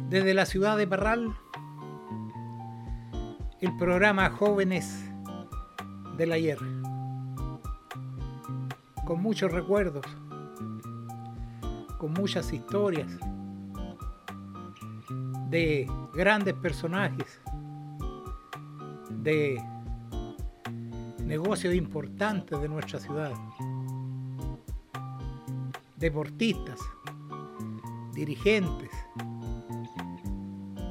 desde 0.09 0.33
la 0.33 0.47
ciudad 0.47 0.75
de 0.75 0.87
Parral 0.87 1.35
el 3.61 3.77
programa 3.77 4.31
Jóvenes 4.31 5.05
del 6.17 6.31
Ayer, 6.31 6.57
con 9.05 9.21
muchos 9.21 9.51
recuerdos, 9.51 10.03
con 11.99 12.11
muchas 12.13 12.51
historias 12.51 13.07
de 15.51 15.87
grandes 16.15 16.55
personajes, 16.55 17.39
de 19.21 19.61
negocios 21.23 21.75
importantes 21.75 22.59
de 22.59 22.67
nuestra 22.67 22.99
ciudad, 22.99 23.31
deportistas, 25.97 26.79
dirigentes, 28.15 28.89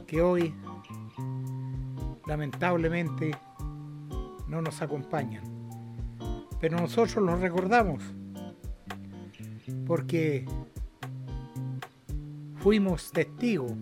que 0.06 0.22
hoy 0.22 0.54
lamentablemente 2.26 3.32
no 4.46 4.62
nos 4.62 4.82
acompañan. 4.82 5.42
Pero 6.60 6.78
nosotros 6.78 7.24
los 7.24 7.40
recordamos 7.40 8.02
porque 9.86 10.46
fuimos 12.56 13.10
testigos 13.12 13.72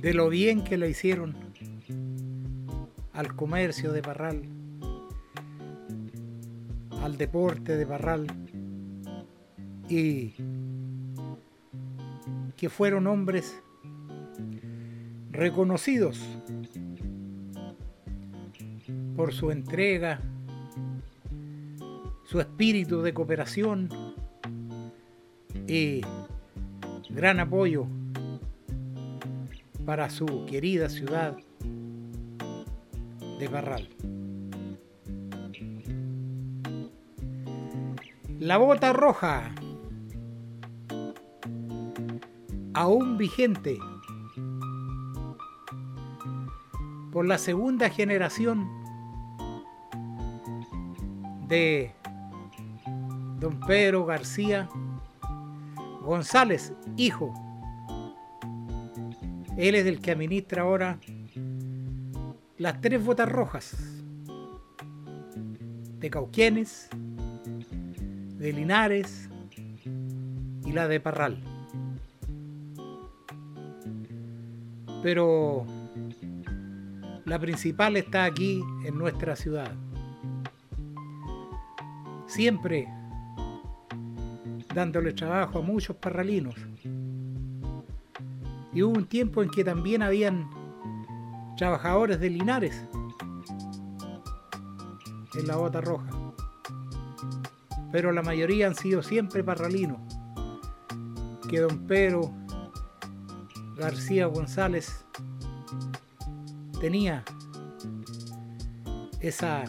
de 0.00 0.14
lo 0.14 0.28
bien 0.28 0.62
que 0.62 0.76
le 0.76 0.90
hicieron 0.90 1.36
al 3.12 3.34
comercio 3.34 3.92
de 3.92 4.02
Barral, 4.02 4.42
al 7.02 7.16
deporte 7.16 7.76
de 7.76 7.84
Barral 7.86 8.26
y 9.88 10.34
fueron 12.68 13.06
hombres 13.06 13.62
reconocidos 15.30 16.20
por 19.16 19.32
su 19.32 19.50
entrega, 19.50 20.20
su 22.24 22.40
espíritu 22.40 23.02
de 23.02 23.14
cooperación 23.14 23.88
y 25.66 26.00
gran 27.10 27.40
apoyo 27.40 27.86
para 29.84 30.10
su 30.10 30.46
querida 30.46 30.88
ciudad 30.88 31.36
de 33.38 33.48
Barral. 33.48 33.88
La 38.38 38.58
bota 38.58 38.92
roja 38.92 39.54
aún 42.76 43.16
vigente 43.16 43.78
por 47.10 47.24
la 47.26 47.38
segunda 47.38 47.88
generación 47.88 48.68
de 51.48 51.94
don 53.40 53.58
Pedro 53.60 54.04
García 54.04 54.68
González, 56.02 56.74
hijo. 56.98 57.32
Él 59.56 59.74
es 59.74 59.86
el 59.86 60.02
que 60.02 60.10
administra 60.10 60.60
ahora 60.60 60.98
las 62.58 62.82
tres 62.82 63.02
botas 63.02 63.30
rojas 63.30 63.74
de 65.98 66.10
Cauquienes, 66.10 66.90
de 68.36 68.52
Linares 68.52 69.30
y 70.66 70.72
la 70.72 70.86
de 70.88 71.00
Parral. 71.00 71.55
Pero 75.02 75.64
la 77.24 77.38
principal 77.38 77.96
está 77.96 78.24
aquí 78.24 78.62
en 78.84 78.96
nuestra 78.98 79.36
ciudad. 79.36 79.72
Siempre 82.26 82.88
dándole 84.74 85.12
trabajo 85.12 85.58
a 85.58 85.62
muchos 85.62 85.96
parralinos. 85.96 86.54
Y 88.72 88.82
hubo 88.82 88.96
un 88.96 89.06
tiempo 89.06 89.42
en 89.42 89.48
que 89.48 89.64
también 89.64 90.02
habían 90.02 90.50
trabajadores 91.56 92.20
de 92.20 92.28
Linares 92.28 92.84
en 95.34 95.46
la 95.46 95.56
bota 95.56 95.80
roja. 95.80 96.10
Pero 97.90 98.12
la 98.12 98.22
mayoría 98.22 98.66
han 98.66 98.74
sido 98.74 99.02
siempre 99.02 99.42
parralinos. 99.42 99.98
Que 101.48 101.60
don 101.60 101.86
Pedro 101.86 102.34
García 103.76 104.26
González 104.26 105.04
tenía 106.80 107.24
esa 109.20 109.64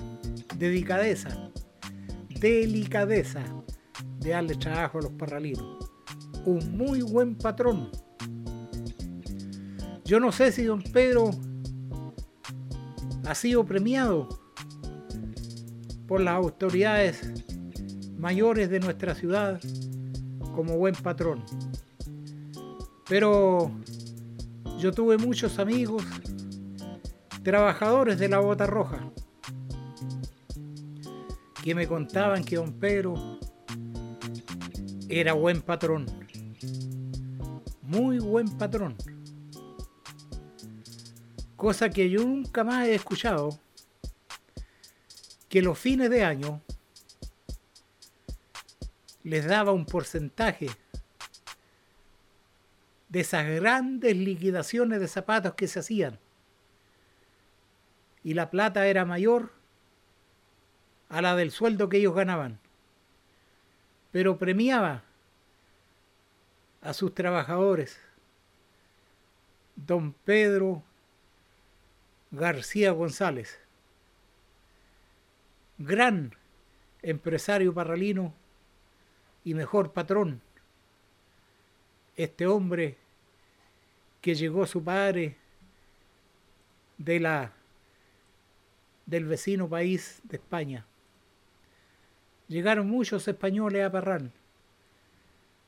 dedicadeza, 0.56 1.30
delicadeza 2.40 3.44
de 4.20 4.30
darle 4.30 4.56
trabajo 4.56 5.00
a 5.00 5.02
los 5.04 5.12
parralinos. 5.12 5.90
Un 6.46 6.78
muy 6.78 7.02
buen 7.02 7.36
patrón. 7.36 7.90
Yo 10.06 10.20
no 10.20 10.32
sé 10.32 10.52
si 10.52 10.64
don 10.64 10.82
Pedro 10.82 11.32
ha 13.26 13.36
sido 13.36 13.66
premiado 13.66 14.30
por 16.08 16.22
las 16.22 16.36
autoridades 16.36 17.34
mayores 18.18 18.70
de 18.70 18.80
nuestra 18.80 19.14
ciudad 19.16 19.60
como 20.56 20.78
buen 20.78 20.96
patrón. 20.96 21.44
Pero 23.10 23.72
yo 24.78 24.92
tuve 24.92 25.18
muchos 25.18 25.58
amigos, 25.58 26.04
trabajadores 27.44 28.20
de 28.20 28.30
la 28.30 28.40
bota 28.40 28.68
roja, 28.68 29.12
que 31.64 31.74
me 31.74 31.88
contaban 31.88 32.44
que 32.44 32.58
don 32.58 32.74
Pedro 32.74 33.40
era 35.10 35.34
buen 35.34 35.62
patrón, 35.62 36.06
muy 37.82 38.20
buen 38.20 38.56
patrón, 38.58 38.96
cosa 41.56 41.90
que 41.90 42.10
yo 42.10 42.24
nunca 42.24 42.64
más 42.64 42.88
he 42.88 42.96
escuchado 42.96 43.60
que 45.50 45.62
los 45.62 45.80
fines 45.80 46.10
de 46.10 46.24
año 46.24 46.62
les 49.24 49.46
daba 49.46 49.72
un 49.72 49.86
porcentaje 49.86 50.70
de 53.10 53.22
esas 53.22 53.48
grandes 53.48 54.16
liquidaciones 54.16 55.00
de 55.00 55.08
zapatos 55.08 55.56
que 55.56 55.68
se 55.68 55.80
hacían. 55.80 56.20
Y 58.24 58.34
la 58.34 58.50
plata 58.50 58.88
era 58.88 59.06
mayor 59.06 59.52
a 61.10 61.22
la 61.22 61.36
del 61.36 61.52
sueldo 61.52 61.90
que 61.90 61.98
ellos 61.98 62.16
ganaban. 62.16 62.60
Pero 64.12 64.38
premiaba 64.38 65.04
a 66.82 66.94
sus 66.94 67.14
trabajadores. 67.14 68.00
Don 69.76 70.14
Pedro 70.14 70.84
García 72.32 72.92
González, 72.92 73.60
gran 75.78 76.36
empresario 77.02 77.74
parralino 77.74 78.34
y 79.44 79.54
mejor 79.54 79.94
patrón. 79.94 80.42
Este 82.18 82.46
hombre 82.48 82.98
que 84.22 84.36
llegó 84.36 84.66
su 84.66 84.84
padre 84.84 85.38
de 86.98 87.20
la 87.20 87.54
del 89.06 89.26
vecino 89.26 89.70
país 89.70 90.20
de 90.24 90.38
España. 90.38 90.86
Llegaron 92.48 92.88
muchos 92.90 93.28
españoles 93.28 93.86
a 93.86 93.92
Parral, 93.92 94.32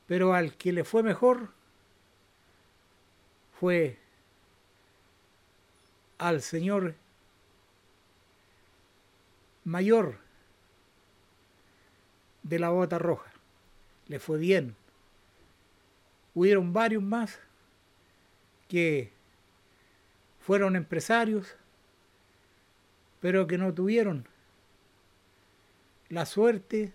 pero 0.08 0.34
al 0.34 0.56
que 0.56 0.74
le 0.74 0.84
fue 0.84 1.04
mejor 1.04 1.50
fue 3.60 3.98
al 6.18 6.42
señor 6.42 6.96
mayor 9.64 10.18
de 12.44 12.60
la 12.60 12.70
bota 12.70 12.98
roja. 12.98 13.32
Le 14.08 14.20
fue 14.20 14.38
bien. 14.38 14.76
Hubieron 16.34 16.74
varios 16.74 17.04
más 17.04 17.40
que 18.68 19.12
fueron 20.40 20.76
empresarios, 20.76 21.56
pero 23.20 23.48
que 23.48 23.58
no 23.58 23.74
tuvieron 23.74 24.28
la 26.10 26.26
suerte 26.26 26.94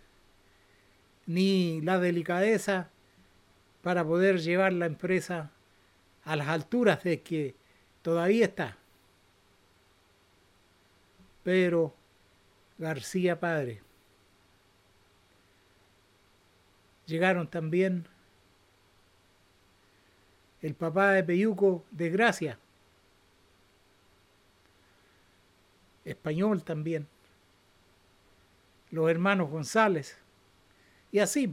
ni 1.27 1.81
la 1.83 1.99
delicadeza 1.99 2.91
para 3.83 4.05
poder 4.05 4.41
llevar 4.41 4.73
la 4.73 4.87
empresa 4.87 5.51
a 6.25 6.37
las 6.37 6.49
alturas 6.49 7.05
de 7.05 7.21
que 7.21 7.55
todavía 8.03 8.47
está. 8.47 8.79
Pero 11.43 11.95
García 12.79 13.39
Padre. 13.39 13.83
Llegaron 17.07 17.49
también 17.49 18.09
el 20.65 20.75
papá 20.75 21.11
de 21.11 21.23
Peyuco 21.23 21.85
de 21.91 22.09
Gracia, 22.09 22.59
español 26.07 26.65
también, 26.65 27.07
los 28.91 29.11
hermanos 29.11 29.51
González, 29.51 30.17
y 31.13 31.19
así, 31.19 31.53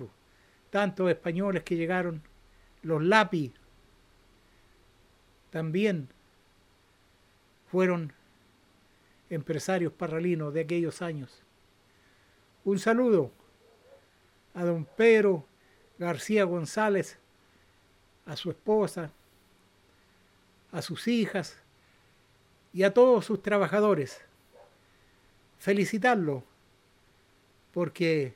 tantos 0.70 1.10
españoles 1.10 1.64
que 1.64 1.76
llegaron, 1.76 2.22
los 2.84 3.04
Lapi, 3.04 3.54
también 5.50 6.08
fueron 7.70 8.14
empresarios 9.30 9.92
parralinos 9.92 10.54
de 10.54 10.62
aquellos 10.62 11.02
años. 11.02 11.44
Un 12.64 12.80
saludo 12.80 13.30
a 14.54 14.64
don 14.64 14.86
Pedro 14.86 15.46
García 16.00 16.46
González, 16.46 17.20
a 18.32 18.38
su 18.38 18.50
esposa, 18.50 19.12
a 20.72 20.82
sus 20.82 21.10
hijas 21.10 21.58
y 22.72 22.84
a 22.84 22.94
todos 22.94 23.26
sus 23.26 23.44
trabajadores. 23.44 24.22
Felicitarlo 25.60 26.42
porque 27.74 28.34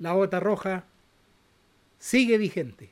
la 0.00 0.14
bota 0.14 0.40
roja 0.40 0.84
sigue 2.00 2.38
vigente. 2.38 2.90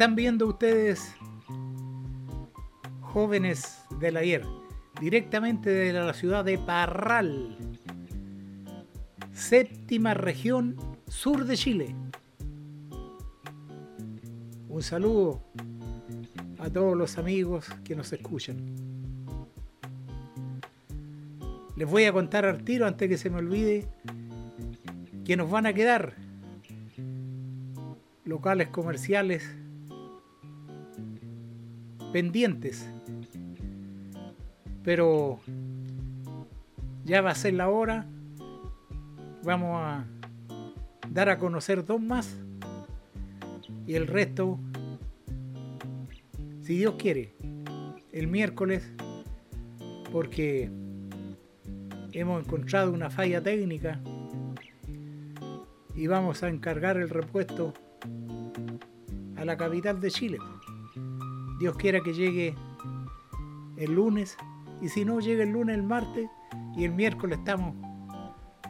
Están 0.00 0.16
viendo 0.16 0.46
ustedes 0.46 1.14
jóvenes 3.02 3.82
del 4.00 4.16
ayer, 4.16 4.46
directamente 4.98 5.68
de 5.68 5.92
la 5.92 6.14
ciudad 6.14 6.42
de 6.42 6.56
Parral, 6.56 7.54
séptima 9.34 10.14
región 10.14 10.74
sur 11.06 11.44
de 11.44 11.54
Chile. 11.54 11.94
Un 14.70 14.82
saludo 14.82 15.42
a 16.58 16.70
todos 16.70 16.96
los 16.96 17.18
amigos 17.18 17.68
que 17.84 17.94
nos 17.94 18.10
escuchan. 18.10 18.56
Les 21.76 21.86
voy 21.86 22.04
a 22.04 22.12
contar 22.14 22.46
al 22.46 22.64
tiro 22.64 22.86
antes 22.86 23.06
que 23.06 23.18
se 23.18 23.28
me 23.28 23.36
olvide 23.36 23.86
que 25.26 25.36
nos 25.36 25.50
van 25.50 25.66
a 25.66 25.74
quedar 25.74 26.14
locales 28.24 28.68
comerciales 28.68 29.59
pendientes. 32.12 32.88
Pero 34.82 35.40
ya 37.04 37.20
va 37.22 37.30
a 37.30 37.34
ser 37.34 37.54
la 37.54 37.68
hora. 37.68 38.06
Vamos 39.42 39.80
a 39.80 40.06
dar 41.10 41.28
a 41.28 41.38
conocer 41.38 41.84
dos 41.84 42.00
más. 42.00 42.36
Y 43.86 43.94
el 43.94 44.06
resto, 44.06 44.58
si 46.62 46.78
Dios 46.78 46.94
quiere, 46.98 47.34
el 48.12 48.28
miércoles, 48.28 48.92
porque 50.12 50.70
hemos 52.12 52.44
encontrado 52.44 52.92
una 52.92 53.10
falla 53.10 53.42
técnica 53.42 54.00
y 55.94 56.06
vamos 56.06 56.42
a 56.42 56.48
encargar 56.48 56.96
el 56.96 57.08
repuesto 57.08 57.74
a 59.36 59.44
la 59.44 59.56
capital 59.56 60.00
de 60.00 60.10
Chile. 60.10 60.38
Dios 61.60 61.76
quiera 61.76 62.00
que 62.00 62.14
llegue 62.14 62.54
el 63.76 63.94
lunes 63.94 64.38
y 64.80 64.88
si 64.88 65.04
no 65.04 65.20
llega 65.20 65.44
el 65.44 65.50
lunes, 65.50 65.76
el 65.76 65.82
martes 65.82 66.30
y 66.74 66.84
el 66.84 66.92
miércoles 66.92 67.38
estamos 67.38 67.74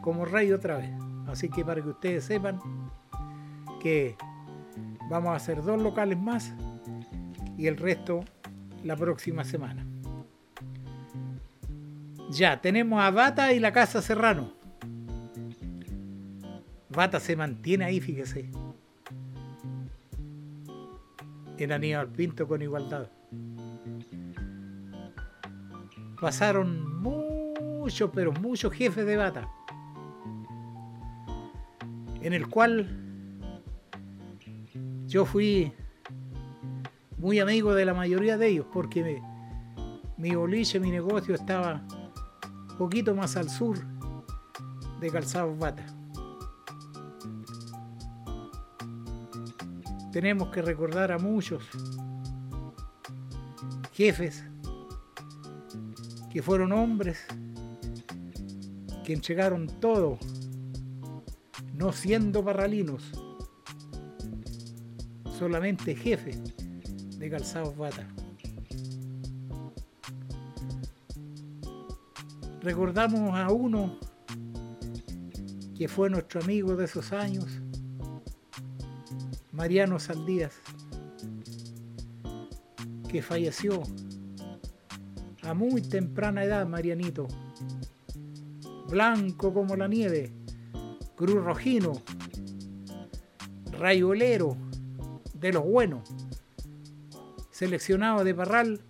como 0.01 0.25
rey 0.25 0.51
otra 0.51 0.77
vez. 0.77 0.91
Así 1.27 1.49
que 1.49 1.63
para 1.63 1.81
que 1.81 1.87
ustedes 1.87 2.25
sepan 2.25 2.59
que 3.81 4.17
vamos 5.09 5.31
a 5.31 5.35
hacer 5.35 5.63
dos 5.63 5.81
locales 5.81 6.19
más 6.19 6.53
y 7.57 7.67
el 7.67 7.77
resto 7.77 8.25
la 8.83 8.97
próxima 8.97 9.45
semana. 9.45 9.85
Ya, 12.29 12.59
tenemos 12.59 13.01
a 13.01 13.09
Bata 13.09 13.53
y 13.53 13.59
la 13.59 13.71
Casa 13.71 14.01
Serrano. 14.01 14.53
Bata 16.89 17.21
se 17.21 17.37
mantiene 17.37 17.85
ahí, 17.85 18.01
fíjese. 18.01 18.49
En 21.61 21.71
Aníbal 21.71 22.07
Pinto 22.07 22.47
con 22.47 22.59
igualdad. 22.63 23.07
Pasaron 26.19 27.03
muchos, 27.03 28.09
pero 28.15 28.31
muchos 28.31 28.73
jefes 28.73 29.05
de 29.05 29.15
Bata. 29.15 29.47
En 32.23 32.33
el 32.33 32.47
cual 32.47 32.89
yo 35.05 35.23
fui 35.23 35.71
muy 37.19 37.39
amigo 37.39 37.75
de 37.75 37.85
la 37.85 37.93
mayoría 37.93 38.39
de 38.39 38.47
ellos 38.47 38.65
porque 38.73 39.21
mi 40.17 40.33
boliche, 40.33 40.79
mi 40.79 40.89
negocio 40.89 41.35
estaba 41.35 41.83
poquito 42.79 43.13
más 43.13 43.37
al 43.37 43.51
sur 43.51 43.77
de 44.99 45.11
Calzados 45.11 45.59
Bata. 45.59 45.85
Tenemos 50.11 50.49
que 50.49 50.61
recordar 50.61 51.11
a 51.11 51.17
muchos 51.17 51.63
jefes 53.93 54.43
que 56.29 56.41
fueron 56.41 56.71
hombres 56.71 57.19
que 59.03 59.13
entregaron 59.13 59.67
todo, 59.79 60.17
no 61.73 61.91
siendo 61.91 62.43
parralinos, 62.43 63.11
solamente 65.37 65.95
jefes 65.95 66.39
de 67.17 67.29
calzados 67.29 67.75
bata. 67.77 68.07
Recordamos 72.61 73.37
a 73.37 73.51
uno 73.51 73.97
que 75.75 75.87
fue 75.87 76.09
nuestro 76.09 76.41
amigo 76.41 76.75
de 76.75 76.85
esos 76.85 77.11
años, 77.11 77.60
Mariano 79.51 79.99
Saldías, 79.99 80.53
que 83.09 83.21
falleció 83.21 83.83
a 85.43 85.53
muy 85.53 85.81
temprana 85.81 86.43
edad, 86.43 86.65
Marianito, 86.67 87.27
blanco 88.87 89.53
como 89.53 89.75
la 89.75 89.87
nieve, 89.87 90.31
cruz 91.15 91.43
rojino, 91.43 92.01
rayolero 93.71 94.55
de 95.33 95.53
los 95.53 95.63
buenos 95.63 96.07
seleccionado 97.61 98.23
de 98.23 98.33
Parral 98.33 98.81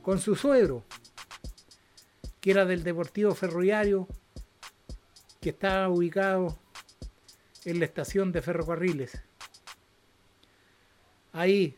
con 0.00 0.20
su 0.20 0.36
suegro, 0.36 0.84
que 2.40 2.52
era 2.52 2.64
del 2.64 2.84
Deportivo 2.84 3.34
Ferroviario, 3.34 4.06
que 5.40 5.50
estaba 5.50 5.88
ubicado 5.88 6.56
en 7.64 7.80
la 7.80 7.84
estación 7.84 8.30
de 8.30 8.40
ferrocarriles. 8.40 9.20
Ahí 11.32 11.74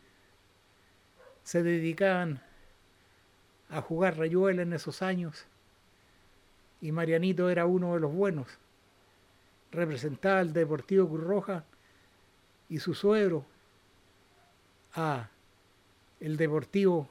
se 1.45 1.63
dedicaban 1.63 2.43
a 3.69 3.81
jugar 3.81 4.19
rayuela 4.19 4.63
en 4.63 4.73
esos 4.73 5.03
años 5.03 5.47
y 6.81 6.93
Marianito 6.93 7.49
era 7.49 7.67
uno 7.67 7.95
de 7.95 8.01
los 8.01 8.13
buenos. 8.13 8.49
Representaba 9.73 10.41
al 10.41 10.53
Deportivo 10.53 11.09
Cruz 11.09 11.25
Roja 11.25 11.65
y 12.69 12.79
su 12.79 12.95
suegro 12.95 13.45
a 14.95 15.29
el 16.21 16.37
deportivo 16.37 17.09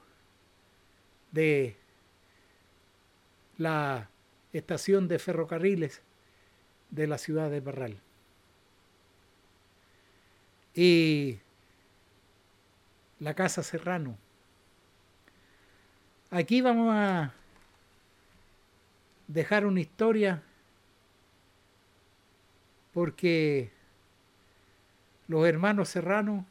de 1.32 1.76
la 3.58 4.10
estación 4.52 5.08
de 5.08 5.20
ferrocarriles 5.20 6.02
de 6.91 7.08
la 7.08 7.18
ciudad 7.18 7.50
de 7.50 7.62
Parral. 7.62 7.98
Y 10.76 11.39
la 13.24 13.34
Casa 13.34 13.63
Serrano. 13.63 14.17
Aquí 16.30 16.59
vamos 16.61 16.93
a 16.93 17.34
dejar 19.28 19.65
una 19.65 19.80
historia 19.80 20.43
porque 22.93 23.71
los 25.28 25.47
hermanos 25.47 25.88
Serrano 25.88 26.45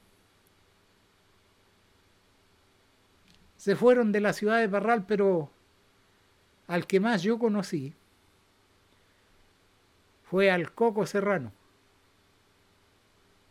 se 3.56 3.76
fueron 3.76 4.10
de 4.10 4.20
la 4.20 4.32
ciudad 4.32 4.58
de 4.58 4.68
Parral, 4.68 5.04
pero 5.04 5.50
al 6.68 6.86
que 6.86 7.00
más 7.00 7.22
yo 7.22 7.38
conocí 7.38 7.94
fue 10.22 10.50
al 10.50 10.72
Coco 10.72 11.04
Serrano. 11.04 11.52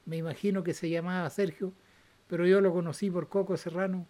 Me 0.07 0.17
imagino 0.17 0.63
que 0.63 0.73
se 0.73 0.89
llamaba 0.89 1.29
Sergio, 1.29 1.71
pero 2.31 2.47
yo 2.47 2.61
lo 2.61 2.71
conocí 2.71 3.11
por 3.11 3.27
Coco 3.27 3.57
Serrano, 3.57 4.07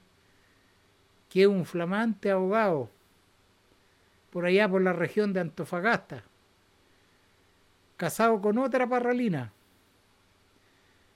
que 1.28 1.41
es 1.41 1.47
un 1.47 1.65
flamante 1.65 2.30
abogado 2.30 2.88
por 4.30 4.45
allá 4.45 4.69
por 4.69 4.84
la 4.84 4.93
región 4.93 5.34
de 5.34 5.39
Antofagasta, 5.39 6.24
casado 7.97 8.39
con 8.39 8.59
otra 8.59 8.88
parralina, 8.88 9.51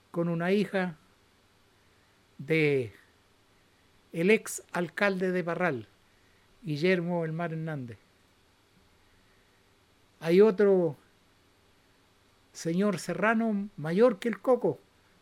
con 0.09 0.29
una 0.29 0.51
hija 0.51 0.95
de 2.39 2.91
el 4.11 4.31
ex 4.31 4.63
alcalde 4.71 5.31
de 5.31 5.43
Parral, 5.43 5.87
Guillermo 6.63 7.23
Elmar 7.23 7.53
Hernández. 7.53 7.99
Hay 10.21 10.41
otro 10.41 10.95
señor 12.51 12.97
serrano 12.97 13.69
mayor 13.77 14.17
que 14.17 14.27
el 14.27 14.39
Coco, 14.41 14.79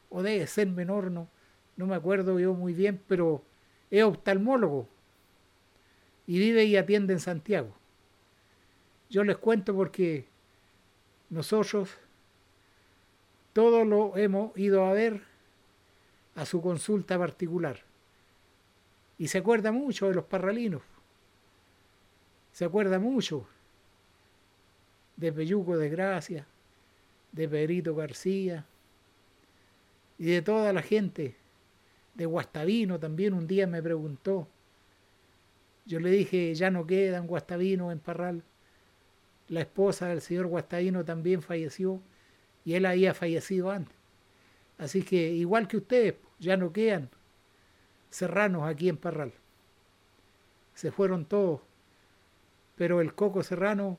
o 0.09 0.23
debe 0.23 0.47
ser 0.47 0.67
menor, 0.69 1.11
no, 1.11 1.27
no 1.76 1.88
me 1.88 1.95
acuerdo 1.95 2.39
yo 2.39 2.53
muy 2.53 2.74
bien, 2.74 3.01
pero 3.07 3.43
es 3.89 4.03
oftalmólogo 4.03 4.88
y 6.28 6.39
vive 6.39 6.65
y 6.65 6.78
atiende 6.78 7.13
en 7.13 7.19
Santiago. 7.19 7.74
Yo 9.09 9.24
les 9.24 9.38
cuento 9.38 9.76
porque 9.76 10.26
nosotros 11.30 11.89
todos 13.53 13.86
lo 13.86 14.17
hemos 14.17 14.57
ido 14.57 14.86
a 14.86 14.93
ver 14.93 15.21
a 16.36 16.45
su 16.45 16.61
consulta 16.61 17.17
particular 17.17 17.80
y 19.17 19.28
se 19.28 19.38
acuerda 19.38 19.71
mucho 19.71 20.07
de 20.07 20.15
los 20.15 20.26
parralinos. 20.26 20.82
Se 22.51 22.65
acuerda 22.65 22.99
mucho 22.99 23.47
de 25.15 25.32
Peyuco 25.32 25.78
de 25.78 25.89
Gracia, 25.89 26.47
de 27.32 27.47
Pedrito 27.47 27.95
García 27.95 28.65
y 30.17 30.26
de 30.26 30.41
toda 30.41 30.74
la 30.74 30.82
gente. 30.82 31.36
De 32.14 32.26
Guastavino 32.26 32.99
también 32.99 33.34
un 33.34 33.47
día 33.47 33.68
me 33.68 33.82
preguntó. 33.82 34.47
Yo 35.86 35.99
le 35.99 36.11
dije, 36.11 36.53
ya 36.55 36.70
no 36.70 36.86
quedan 36.86 37.28
Guastavino 37.28 37.91
en 37.91 37.99
Parral. 37.99 38.43
La 39.49 39.61
esposa 39.61 40.07
del 40.07 40.22
señor 40.22 40.47
Guastavino 40.47 41.03
también 41.03 41.41
falleció 41.41 42.01
y 42.64 42.76
él 42.76 42.86
había 42.86 43.14
fallecido 43.14 43.72
antes. 43.72 43.95
Así 44.78 45.03
que 45.03 45.32
igual 45.32 45.68
que 45.68 45.78
ustedes, 45.78 46.16
ya 46.39 46.57
no 46.57 46.72
quedan 46.72 47.09
serranos 48.09 48.64
aquí 48.64 48.89
en 48.89 48.97
Parral. 48.97 49.34
Se 50.74 50.91
fueron 50.91 51.26
todos, 51.26 51.61
pero 52.76 53.01
el 53.01 53.14
Coco 53.14 53.43
Serrano 53.43 53.97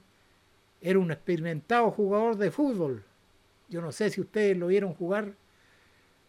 era 0.81 0.99
un 0.99 1.11
experimentado 1.11 1.91
jugador 1.91 2.37
de 2.37 2.51
fútbol. 2.51 3.05
Yo 3.69 3.81
no 3.81 3.93
sé 3.93 4.11
si 4.11 4.21
ustedes 4.21 4.57
lo 4.57 4.67
vieron 4.69 4.95
jugar 4.95 5.35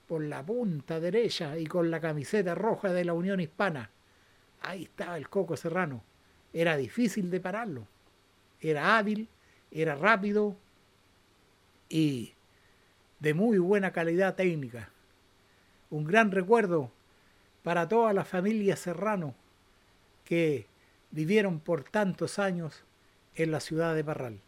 por 0.08 0.24
la 0.24 0.44
punta 0.44 1.00
derecha 1.00 1.58
y 1.58 1.66
con 1.66 1.90
la 1.90 2.00
camiseta 2.00 2.56
roja 2.56 2.94
de 2.94 3.06
la 3.06 3.14
Unión 3.14 3.40
Hispana. 3.40 3.90
Ahí 4.62 4.84
estaba 4.84 5.18
el 5.18 5.30
Coco 5.30 5.58
Serrano. 5.58 6.04
Era 6.54 6.78
difícil 6.78 7.30
de 7.30 7.40
pararlo. 7.40 7.88
Era 8.62 8.98
hábil, 8.98 9.28
era 9.72 9.96
rápido 9.96 10.56
y 11.90 12.34
de 13.20 13.34
muy 13.34 13.58
buena 13.58 13.92
calidad 13.92 14.36
técnica. 14.36 14.90
Un 15.90 16.06
gran 16.06 16.32
recuerdo 16.32 16.92
para 17.64 17.88
toda 17.88 18.14
la 18.14 18.26
familia 18.26 18.76
Serrano 18.76 19.36
que 20.24 20.68
vivieron 21.12 21.60
por 21.60 21.84
tantos 21.84 22.40
años 22.40 22.84
en 23.36 23.52
la 23.52 23.60
ciudad 23.60 23.96
de 23.96 24.04
Parral. 24.04 24.42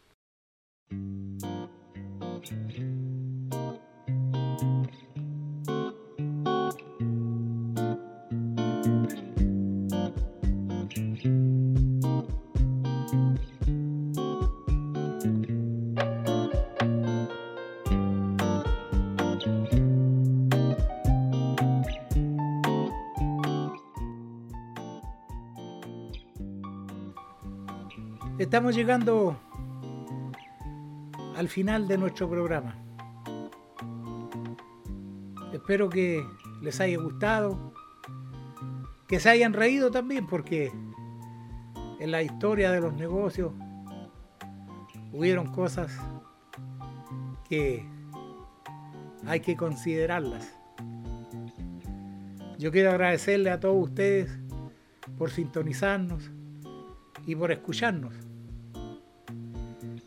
Estamos 28.48 28.74
llegando 28.74 29.36
al 31.36 31.48
final 31.48 31.86
de 31.86 31.98
nuestro 31.98 32.30
programa. 32.30 32.74
Espero 35.52 35.90
que 35.90 36.26
les 36.62 36.80
haya 36.80 36.96
gustado, 36.96 37.74
que 39.06 39.20
se 39.20 39.28
hayan 39.28 39.52
reído 39.52 39.90
también, 39.90 40.26
porque 40.26 40.72
en 42.00 42.10
la 42.10 42.22
historia 42.22 42.72
de 42.72 42.80
los 42.80 42.94
negocios 42.94 43.52
hubieron 45.12 45.52
cosas 45.52 45.94
que 47.50 47.84
hay 49.26 49.40
que 49.40 49.58
considerarlas. 49.58 50.56
Yo 52.58 52.72
quiero 52.72 52.92
agradecerle 52.92 53.50
a 53.50 53.60
todos 53.60 53.88
ustedes 53.90 54.38
por 55.18 55.30
sintonizarnos 55.30 56.30
y 57.26 57.36
por 57.36 57.52
escucharnos. 57.52 58.27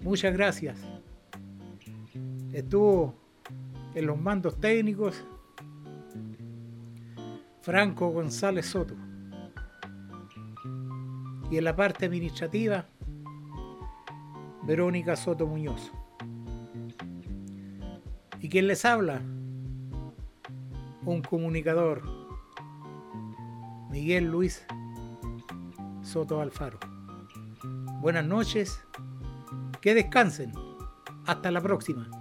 Muchas 0.04 0.34
gracias. 0.34 0.80
Estuvo 2.52 3.14
en 3.94 4.08
los 4.08 4.20
mandos 4.20 4.60
técnicos 4.60 5.24
Franco 7.62 8.10
González 8.10 8.66
Soto. 8.66 8.96
Y 11.52 11.58
en 11.58 11.64
la 11.64 11.76
parte 11.76 12.06
administrativa, 12.06 12.86
Verónica 14.64 15.16
Soto 15.16 15.46
Muñoz. 15.46 15.92
¿Y 18.40 18.50
quién 18.50 18.68
les 18.68 18.84
habla? 18.86 19.22
Un 21.06 21.22
comunicador, 21.22 22.02
Miguel 23.92 24.26
Luis 24.26 24.66
Soto 26.02 26.42
Alfaro. 26.42 26.80
Buenas 28.02 28.26
noches 28.26 28.84
que 29.82 29.94
descansen. 29.96 30.54
Hasta 31.26 31.52
la 31.52 31.62
próxima. 31.62 32.21